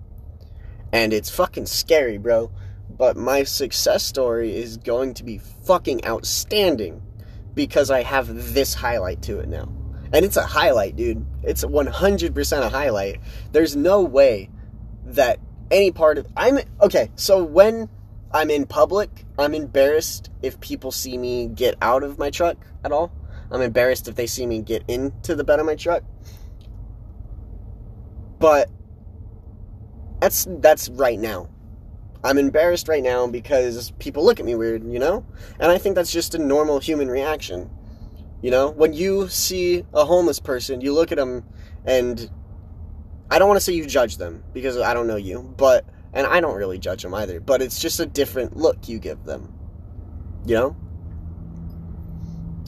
And 0.93 1.13
it's 1.13 1.29
fucking 1.29 1.67
scary, 1.67 2.17
bro. 2.17 2.51
But 2.99 3.17
my 3.17 3.43
success 3.43 4.05
story 4.05 4.57
is 4.57 4.77
going 4.77 5.15
to 5.15 5.25
be 5.25 5.39
fucking 5.39 6.05
outstanding 6.07 7.03
because 7.55 7.91
I 7.91 8.03
have 8.03 8.55
this 8.55 8.75
highlight 8.75 9.23
to 9.23 9.39
it 9.41 9.49
now. 9.49 9.73
And 10.13 10.25
it's 10.25 10.37
a 10.37 10.47
highlight, 10.47 10.97
dude. 10.97 11.27
It's 11.43 11.65
100% 11.65 12.63
a 12.63 12.69
highlight. 12.69 13.21
There's 13.53 13.77
no 13.77 14.03
way 14.03 14.51
that 15.05 15.41
any 15.71 15.91
part 15.91 16.19
of 16.19 16.27
I'm 16.37 16.59
okay, 16.81 17.11
so 17.17 17.43
when 17.43 17.89
I'm 18.33 18.51
in 18.51 18.67
public, 18.67 19.25
I'm 19.39 19.55
embarrassed 19.55 20.31
if 20.43 20.61
people 20.61 20.93
see 20.93 21.17
me 21.17 21.49
get 21.49 21.77
out 21.83 22.03
of 22.03 22.19
my 22.19 22.31
truck 22.31 22.57
at 22.85 22.93
all. 22.93 23.13
I'm 23.51 23.63
embarrassed 23.63 24.09
if 24.09 24.15
they 24.15 24.27
see 24.27 24.47
me 24.47 24.61
get 24.61 24.85
into 24.89 25.35
the 25.35 25.45
bed 25.45 25.61
of 25.61 25.67
my 25.67 25.77
truck. 25.77 26.03
But 28.39 28.69
that's 30.21 30.47
that's 30.61 30.89
right 30.91 31.19
now. 31.19 31.49
I'm 32.25 32.39
embarrassed 32.39 32.89
right 32.89 33.03
now 33.03 33.27
because 33.27 33.91
people 33.93 34.25
look 34.25 34.41
at 34.41 34.47
me 34.47 34.55
weird, 34.55 34.85
you 34.85 34.99
know? 34.99 35.25
And 35.61 35.71
I 35.71 35.79
think 35.79 35.95
that's 35.95 36.13
just 36.13 36.35
a 36.35 36.39
normal 36.39 36.81
human 36.81 37.09
reaction. 37.09 37.71
You 38.43 38.51
know, 38.51 38.71
when 38.71 38.93
you 38.93 39.29
see 39.29 39.85
a 39.95 40.05
homeless 40.05 40.41
person, 40.41 40.81
you 40.81 40.93
look 40.93 41.13
at 41.13 41.19
them 41.19 41.45
and 41.85 42.31
I 43.31 43.39
don't 43.39 43.49
want 43.49 43.59
to 43.59 43.65
say 43.65 43.73
you 43.73 43.87
judge 43.87 44.19
them 44.19 44.45
because 44.53 44.77
I 44.77 44.95
don't 44.95 45.07
know 45.07 45.17
you, 45.17 45.43
but 45.57 45.85
and 46.13 46.27
I 46.27 46.41
don't 46.41 46.57
really 46.57 46.79
judge 46.79 47.03
them 47.03 47.15
either, 47.15 47.41
but 47.41 47.61
it's 47.61 47.81
just 47.81 48.01
a 48.01 48.07
different 48.07 48.57
look 48.57 48.89
you 48.89 48.99
give 48.99 49.25
them. 49.25 49.53
You 50.47 50.55
know? 50.55 50.77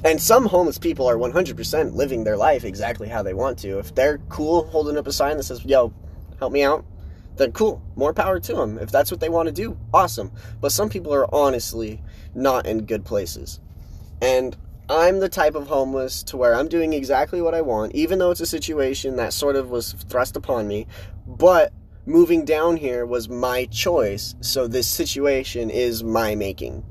And 0.04 0.20
some 0.20 0.46
homeless 0.46 0.78
people 0.78 1.08
are 1.08 1.16
100% 1.16 1.94
living 1.94 2.24
their 2.24 2.36
life 2.36 2.64
exactly 2.64 3.08
how 3.08 3.22
they 3.22 3.34
want 3.34 3.58
to. 3.60 3.78
If 3.78 3.94
they're 3.94 4.18
cool 4.28 4.66
holding 4.68 4.96
up 4.96 5.06
a 5.06 5.12
sign 5.12 5.36
that 5.36 5.42
says, 5.42 5.64
yo, 5.64 5.92
help 6.38 6.52
me 6.52 6.62
out, 6.62 6.84
then 7.38 7.52
cool. 7.52 7.82
More 7.96 8.12
power 8.12 8.38
to 8.40 8.52
them. 8.52 8.78
If 8.78 8.90
that's 8.90 9.10
what 9.10 9.20
they 9.20 9.28
want 9.28 9.46
to 9.46 9.54
do, 9.54 9.78
awesome. 9.94 10.32
But 10.60 10.72
some 10.72 10.88
people 10.88 11.14
are 11.14 11.32
honestly 11.34 12.02
not 12.34 12.66
in 12.66 12.84
good 12.84 13.04
places. 13.04 13.60
And 14.20 14.56
I'm 14.90 15.20
the 15.20 15.28
type 15.28 15.54
of 15.54 15.68
homeless 15.68 16.22
to 16.24 16.36
where 16.36 16.54
I'm 16.54 16.68
doing 16.68 16.92
exactly 16.92 17.40
what 17.40 17.54
I 17.54 17.60
want, 17.60 17.94
even 17.94 18.18
though 18.18 18.30
it's 18.30 18.40
a 18.40 18.46
situation 18.46 19.16
that 19.16 19.32
sort 19.32 19.56
of 19.56 19.70
was 19.70 19.92
thrust 19.92 20.36
upon 20.36 20.66
me. 20.66 20.86
But 21.26 21.72
moving 22.06 22.44
down 22.44 22.76
here 22.76 23.04
was 23.06 23.28
my 23.28 23.66
choice, 23.66 24.34
so 24.40 24.66
this 24.66 24.88
situation 24.88 25.70
is 25.70 26.02
my 26.02 26.34
making. 26.34 26.84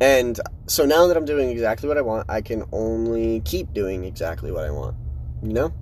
And 0.00 0.40
so 0.66 0.84
now 0.84 1.06
that 1.06 1.16
I'm 1.16 1.24
doing 1.24 1.50
exactly 1.50 1.88
what 1.88 1.98
I 1.98 2.02
want, 2.02 2.30
I 2.30 2.40
can 2.40 2.64
only 2.72 3.40
keep 3.40 3.72
doing 3.72 4.04
exactly 4.04 4.52
what 4.52 4.64
I 4.64 4.70
want. 4.70 4.96
You 5.42 5.52
know? 5.52 5.72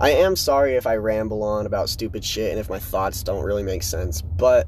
I 0.00 0.12
am 0.12 0.34
sorry 0.34 0.76
if 0.76 0.86
I 0.86 0.96
ramble 0.96 1.42
on 1.42 1.66
about 1.66 1.90
stupid 1.90 2.24
shit 2.24 2.50
and 2.50 2.58
if 2.58 2.70
my 2.70 2.78
thoughts 2.78 3.22
don't 3.22 3.44
really 3.44 3.62
make 3.62 3.82
sense, 3.82 4.22
but 4.22 4.66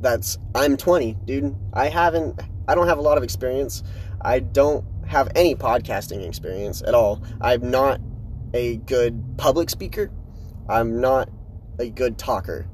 that's 0.00 0.38
I'm 0.54 0.76
20, 0.76 1.16
dude. 1.24 1.56
I 1.72 1.88
haven't 1.88 2.38
I 2.68 2.74
don't 2.74 2.86
have 2.86 2.98
a 2.98 3.02
lot 3.02 3.16
of 3.16 3.24
experience. 3.24 3.82
I 4.20 4.40
don't 4.40 4.84
have 5.06 5.30
any 5.34 5.54
podcasting 5.54 6.22
experience 6.26 6.82
at 6.82 6.94
all. 6.94 7.22
I'm 7.40 7.70
not 7.70 7.98
a 8.52 8.76
good 8.76 9.38
public 9.38 9.70
speaker. 9.70 10.10
I'm 10.68 11.00
not 11.00 11.30
a 11.78 11.88
good 11.88 12.18
talker. 12.18 12.68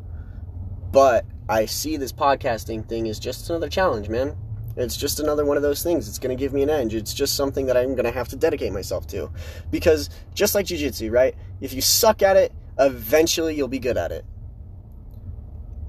But 0.91 1.25
I 1.49 1.67
see 1.67 1.97
this 1.97 2.13
podcasting 2.13 2.89
thing 2.89 3.09
as 3.09 3.21
just 3.21 3.49
another 3.51 3.69
challenge, 3.69 4.09
man. 4.09 4.37
It's 4.77 4.97
just 4.97 5.21
another 5.21 5.45
one 5.45 5.57
of 5.57 5.63
those 5.63 5.83
things. 5.83 6.09
It's 6.09 6.19
going 6.19 6.37
to 6.37 6.41
give 6.41 6.53
me 6.53 6.63
an 6.63 6.71
edge. 6.71 6.95
It's 6.95 7.15
just 7.15 7.37
something 7.37 7.67
that 7.67 7.77
I'm 7.77 7.95
going 7.95 8.05
to 8.05 8.11
have 8.11 8.29
to 8.29 8.37
dedicate 8.37 8.73
myself 8.73 9.07
to. 9.09 9.31
Because 9.71 10.11
just 10.35 10.55
like 10.55 10.67
jiu-jitsu, 10.67 11.11
right? 11.11 11.35
If 11.61 11.73
you 11.73 11.81
suck 11.81 12.23
at 12.23 12.37
it, 12.37 12.53
eventually 12.79 13.55
you'll 13.55 13.69
be 13.69 13.79
good 13.79 13.97
at 13.97 14.11
it. 14.11 14.25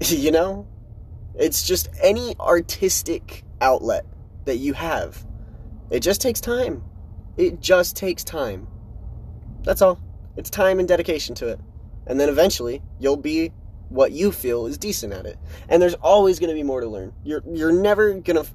you 0.00 0.30
know? 0.30 0.66
It's 1.34 1.66
just 1.66 1.88
any 2.02 2.34
artistic 2.38 3.44
outlet 3.60 4.06
that 4.44 4.56
you 4.56 4.72
have. 4.72 5.24
It 5.90 6.00
just 6.00 6.20
takes 6.20 6.40
time. 6.40 6.82
It 7.36 7.60
just 7.60 7.96
takes 7.96 8.24
time. 8.24 8.66
That's 9.62 9.82
all. 9.82 10.00
It's 10.36 10.48
time 10.48 10.78
and 10.78 10.88
dedication 10.88 11.34
to 11.36 11.48
it. 11.48 11.60
And 12.06 12.18
then 12.18 12.28
eventually 12.28 12.82
you'll 12.98 13.16
be 13.16 13.52
what 13.88 14.12
you 14.12 14.32
feel 14.32 14.66
is 14.66 14.78
decent 14.78 15.12
at 15.12 15.26
it. 15.26 15.38
And 15.68 15.82
there's 15.82 15.94
always 15.94 16.38
going 16.38 16.48
to 16.48 16.54
be 16.54 16.62
more 16.62 16.80
to 16.80 16.88
learn. 16.88 17.12
You're 17.24 17.42
you're 17.46 17.72
never 17.72 18.14
going 18.14 18.42
to 18.42 18.46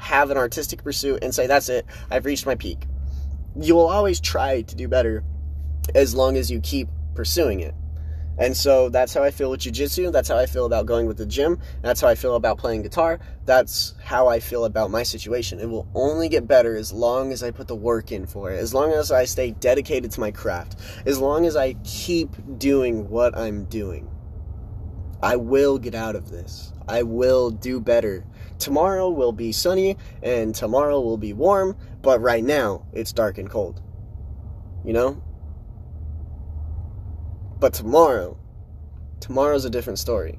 have 0.00 0.30
an 0.30 0.36
artistic 0.36 0.82
pursuit 0.82 1.22
and 1.22 1.34
say, 1.34 1.46
that's 1.46 1.68
it, 1.68 1.86
I've 2.10 2.24
reached 2.24 2.46
my 2.46 2.54
peak. 2.54 2.86
You 3.56 3.74
will 3.74 3.88
always 3.88 4.20
try 4.20 4.62
to 4.62 4.74
do 4.74 4.88
better 4.88 5.22
as 5.94 6.14
long 6.14 6.36
as 6.36 6.50
you 6.50 6.60
keep 6.60 6.88
pursuing 7.14 7.60
it. 7.60 7.74
And 8.38 8.56
so 8.56 8.88
that's 8.88 9.12
how 9.12 9.22
I 9.22 9.30
feel 9.30 9.50
with 9.50 9.60
jujitsu. 9.60 10.10
That's 10.10 10.28
how 10.28 10.38
I 10.38 10.46
feel 10.46 10.64
about 10.64 10.86
going 10.86 11.06
with 11.06 11.18
the 11.18 11.26
gym. 11.26 11.58
That's 11.82 12.00
how 12.00 12.08
I 12.08 12.14
feel 12.14 12.36
about 12.36 12.56
playing 12.56 12.80
guitar. 12.80 13.20
That's 13.44 13.94
how 14.02 14.28
I 14.28 14.40
feel 14.40 14.64
about 14.64 14.90
my 14.90 15.02
situation. 15.02 15.60
It 15.60 15.68
will 15.68 15.86
only 15.94 16.30
get 16.30 16.48
better 16.48 16.74
as 16.74 16.90
long 16.90 17.32
as 17.32 17.42
I 17.42 17.50
put 17.50 17.68
the 17.68 17.76
work 17.76 18.12
in 18.12 18.24
for 18.24 18.50
it, 18.50 18.58
as 18.58 18.72
long 18.72 18.92
as 18.92 19.12
I 19.12 19.26
stay 19.26 19.50
dedicated 19.50 20.10
to 20.12 20.20
my 20.20 20.30
craft, 20.30 20.76
as 21.04 21.18
long 21.18 21.44
as 21.44 21.54
I 21.54 21.74
keep 21.84 22.30
doing 22.56 23.10
what 23.10 23.36
I'm 23.36 23.64
doing. 23.64 24.10
I 25.22 25.36
will 25.36 25.78
get 25.78 25.94
out 25.94 26.16
of 26.16 26.30
this. 26.30 26.72
I 26.88 27.02
will 27.02 27.50
do 27.50 27.80
better. 27.80 28.24
Tomorrow 28.58 29.10
will 29.10 29.32
be 29.32 29.52
sunny 29.52 29.96
and 30.22 30.54
tomorrow 30.54 31.00
will 31.00 31.18
be 31.18 31.32
warm, 31.32 31.76
but 32.02 32.20
right 32.20 32.42
now 32.42 32.86
it's 32.92 33.12
dark 33.12 33.38
and 33.38 33.48
cold. 33.48 33.82
You 34.84 34.92
know? 34.92 35.22
But 37.58 37.74
tomorrow, 37.74 38.38
tomorrow's 39.20 39.66
a 39.66 39.70
different 39.70 39.98
story. 39.98 40.38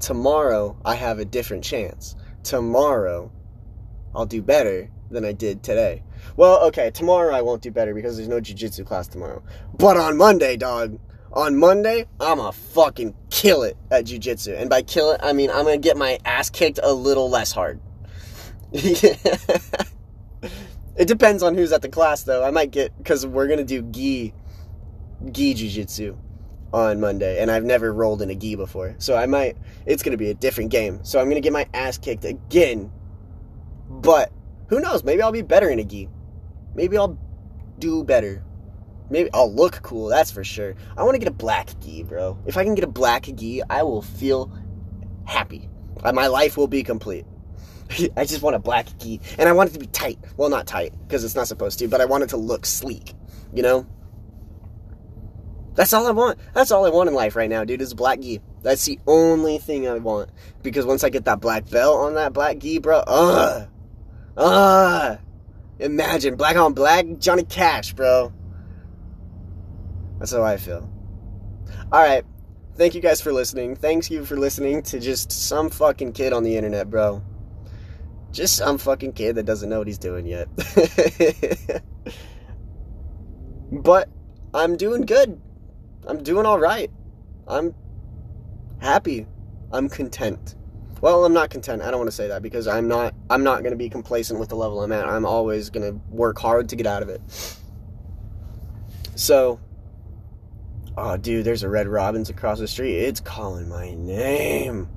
Tomorrow, 0.00 0.78
I 0.84 0.94
have 0.94 1.18
a 1.18 1.24
different 1.24 1.62
chance. 1.62 2.16
Tomorrow, 2.42 3.30
I'll 4.14 4.26
do 4.26 4.42
better 4.42 4.90
than 5.10 5.24
I 5.24 5.32
did 5.32 5.62
today. 5.62 6.02
Well, 6.36 6.64
okay, 6.66 6.90
tomorrow 6.90 7.34
I 7.34 7.42
won't 7.42 7.62
do 7.62 7.70
better 7.70 7.94
because 7.94 8.16
there's 8.16 8.28
no 8.28 8.40
jujitsu 8.40 8.86
class 8.86 9.08
tomorrow. 9.08 9.42
But 9.74 9.96
on 9.96 10.16
Monday, 10.16 10.56
dog, 10.56 10.98
on 11.32 11.56
Monday, 11.56 12.06
I'm 12.20 12.38
gonna 12.38 12.52
fucking 12.52 13.14
kill 13.30 13.62
it 13.62 13.76
at 13.90 14.04
jujitsu. 14.04 14.58
And 14.58 14.68
by 14.68 14.82
kill 14.82 15.12
it, 15.12 15.20
I 15.22 15.32
mean 15.32 15.50
I'm 15.50 15.64
gonna 15.64 15.78
get 15.78 15.96
my 15.96 16.18
ass 16.24 16.50
kicked 16.50 16.78
a 16.82 16.92
little 16.92 17.30
less 17.30 17.52
hard. 17.52 17.80
it 18.72 19.18
depends 21.06 21.42
on 21.42 21.54
who's 21.54 21.72
at 21.72 21.82
the 21.82 21.88
class, 21.88 22.22
though. 22.22 22.42
I 22.42 22.50
might 22.50 22.70
get, 22.70 22.96
because 22.98 23.26
we're 23.26 23.48
gonna 23.48 23.64
do 23.64 23.82
gi 23.82 24.34
gi 25.30 25.54
jiu-jitsu 25.54 26.16
on 26.72 27.00
Monday 27.00 27.40
and 27.40 27.50
I've 27.50 27.64
never 27.64 27.92
rolled 27.92 28.22
in 28.22 28.30
a 28.30 28.34
gi 28.34 28.56
before. 28.56 28.94
So 28.98 29.16
I 29.16 29.26
might 29.26 29.56
it's 29.86 30.02
to 30.02 30.16
be 30.16 30.30
a 30.30 30.34
different 30.34 30.70
game. 30.70 31.04
So 31.04 31.20
I'm 31.20 31.30
to 31.30 31.40
get 31.40 31.52
my 31.52 31.66
ass 31.74 31.98
kicked 31.98 32.24
again. 32.24 32.90
But 33.88 34.32
who 34.68 34.80
knows, 34.80 35.04
maybe 35.04 35.22
I'll 35.22 35.32
be 35.32 35.42
better 35.42 35.68
in 35.68 35.78
a 35.78 35.84
gi. 35.84 36.08
Maybe 36.74 36.96
I'll 36.96 37.18
do 37.78 38.04
better. 38.04 38.42
Maybe 39.12 39.28
I'll 39.34 39.52
look 39.52 39.82
cool, 39.82 40.08
that's 40.08 40.30
for 40.30 40.42
sure. 40.42 40.74
I 40.96 41.02
want 41.02 41.16
to 41.16 41.18
get 41.18 41.28
a 41.28 41.32
black 41.32 41.78
gi, 41.80 42.02
bro. 42.04 42.38
If 42.46 42.56
I 42.56 42.64
can 42.64 42.74
get 42.74 42.82
a 42.82 42.88
black 42.88 43.24
gi, 43.24 43.60
I 43.68 43.82
will 43.82 44.00
feel 44.00 44.50
happy. 45.26 45.68
Uh, 46.02 46.14
my 46.14 46.28
life 46.28 46.56
will 46.56 46.66
be 46.66 46.82
complete. 46.82 47.26
I 48.16 48.24
just 48.24 48.40
want 48.40 48.56
a 48.56 48.58
black 48.58 48.86
gi 48.98 49.20
and 49.36 49.50
I 49.50 49.52
want 49.52 49.68
it 49.68 49.74
to 49.74 49.78
be 49.78 49.86
tight. 49.86 50.18
Well, 50.38 50.48
not 50.48 50.66
tight 50.66 50.94
because 51.06 51.24
it's 51.24 51.34
not 51.34 51.46
supposed 51.46 51.78
to, 51.80 51.88
but 51.88 52.00
I 52.00 52.06
want 52.06 52.24
it 52.24 52.30
to 52.30 52.38
look 52.38 52.64
sleek, 52.64 53.12
you 53.52 53.62
know? 53.62 53.86
That's 55.74 55.92
all 55.92 56.06
I 56.06 56.12
want. 56.12 56.38
That's 56.54 56.70
all 56.70 56.86
I 56.86 56.88
want 56.88 57.10
in 57.10 57.14
life 57.14 57.36
right 57.36 57.50
now, 57.50 57.64
dude, 57.64 57.82
is 57.82 57.92
a 57.92 57.96
black 57.96 58.18
gi. 58.20 58.40
That's 58.62 58.86
the 58.86 58.98
only 59.06 59.58
thing 59.58 59.86
I 59.86 59.98
want. 59.98 60.30
Because 60.62 60.86
once 60.86 61.04
I 61.04 61.10
get 61.10 61.26
that 61.26 61.42
black 61.42 61.68
belt 61.68 61.98
on 61.98 62.14
that 62.14 62.32
black 62.32 62.60
gi, 62.60 62.78
bro, 62.78 63.00
uh, 63.06 63.66
uh, 64.38 65.16
imagine 65.78 66.36
black 66.36 66.56
on 66.56 66.72
black 66.72 67.04
Johnny 67.18 67.44
Cash, 67.44 67.92
bro. 67.92 68.32
That's 70.22 70.30
how 70.30 70.44
I 70.44 70.56
feel. 70.56 70.88
All 71.90 72.00
right. 72.00 72.24
Thank 72.76 72.94
you 72.94 73.00
guys 73.00 73.20
for 73.20 73.32
listening. 73.32 73.74
Thanks 73.74 74.08
you 74.08 74.24
for 74.24 74.36
listening 74.36 74.80
to 74.84 75.00
just 75.00 75.32
some 75.32 75.68
fucking 75.68 76.12
kid 76.12 76.32
on 76.32 76.44
the 76.44 76.56
internet, 76.56 76.88
bro. 76.88 77.20
Just 78.30 78.54
some 78.54 78.78
fucking 78.78 79.14
kid 79.14 79.34
that 79.34 79.46
doesn't 79.46 79.68
know 79.68 79.78
what 79.78 79.88
he's 79.88 79.98
doing 79.98 80.24
yet. 80.24 80.46
but 83.72 84.08
I'm 84.54 84.76
doing 84.76 85.06
good. 85.06 85.40
I'm 86.06 86.22
doing 86.22 86.46
all 86.46 86.60
right. 86.60 86.88
I'm 87.48 87.74
happy. 88.80 89.26
I'm 89.72 89.88
content. 89.88 90.54
Well, 91.00 91.24
I'm 91.24 91.32
not 91.32 91.50
content. 91.50 91.82
I 91.82 91.90
don't 91.90 91.98
want 91.98 92.10
to 92.10 92.16
say 92.16 92.28
that 92.28 92.42
because 92.42 92.68
I'm 92.68 92.86
not 92.86 93.12
I'm 93.28 93.42
not 93.42 93.62
going 93.62 93.72
to 93.72 93.76
be 93.76 93.90
complacent 93.90 94.38
with 94.38 94.50
the 94.50 94.56
level 94.56 94.84
I'm 94.84 94.92
at. 94.92 95.04
I'm 95.04 95.26
always 95.26 95.68
going 95.68 95.92
to 95.92 96.00
work 96.10 96.38
hard 96.38 96.68
to 96.68 96.76
get 96.76 96.86
out 96.86 97.02
of 97.02 97.08
it. 97.08 97.20
So, 99.16 99.58
oh 100.96 101.16
dude, 101.16 101.44
there's 101.44 101.62
a 101.62 101.68
Red 101.68 101.88
Robins 101.88 102.30
across 102.30 102.58
the 102.58 102.68
street. 102.68 102.96
It's 102.96 103.20
calling 103.20 103.68
my 103.68 103.94
name. 103.94 104.88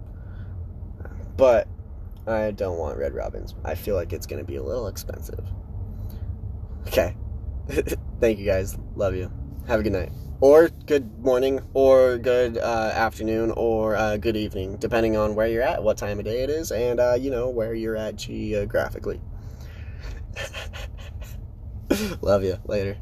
But 1.38 1.68
I 2.28 2.52
don't 2.52 2.78
want 2.78 2.98
Red 2.98 3.14
Robins. 3.14 3.56
I 3.64 3.76
feel 3.76 3.96
like 3.96 4.14
it's 4.14 4.26
going 4.26 4.40
to 4.40 4.46
be 4.46 4.56
a 4.56 4.64
little 4.64 4.88
expensive. 4.88 5.46
Okay. 6.88 7.16
Thank 8.20 8.40
you 8.40 8.46
guys. 8.46 8.78
Love 8.96 9.16
you. 9.16 9.32
Have 9.68 9.80
a 9.80 9.84
good 9.84 9.94
night 9.94 10.12
or 10.42 10.70
good 10.86 11.20
morning, 11.20 11.62
or 11.74 12.18
good 12.18 12.58
uh, 12.58 12.92
afternoon, 12.94 13.52
or 13.52 13.96
uh, 13.96 14.18
good 14.18 14.36
evening, 14.36 14.78
depending 14.78 15.16
on 15.16 15.36
where 15.36 15.48
you're 15.48 15.64
at, 15.64 15.82
what 15.82 15.98
time 15.98 16.20
of 16.20 16.26
day 16.26 16.44
it 16.44 16.50
is, 16.50 16.72
and 16.72 17.00
uh, 17.00 17.14
you 17.14 17.32
know 17.32 17.50
where 17.50 17.74
you're 17.74 17.96
at 17.96 18.16
geographically. 18.16 19.22
Love 22.22 22.44
you. 22.44 22.58
Later. 22.66 22.98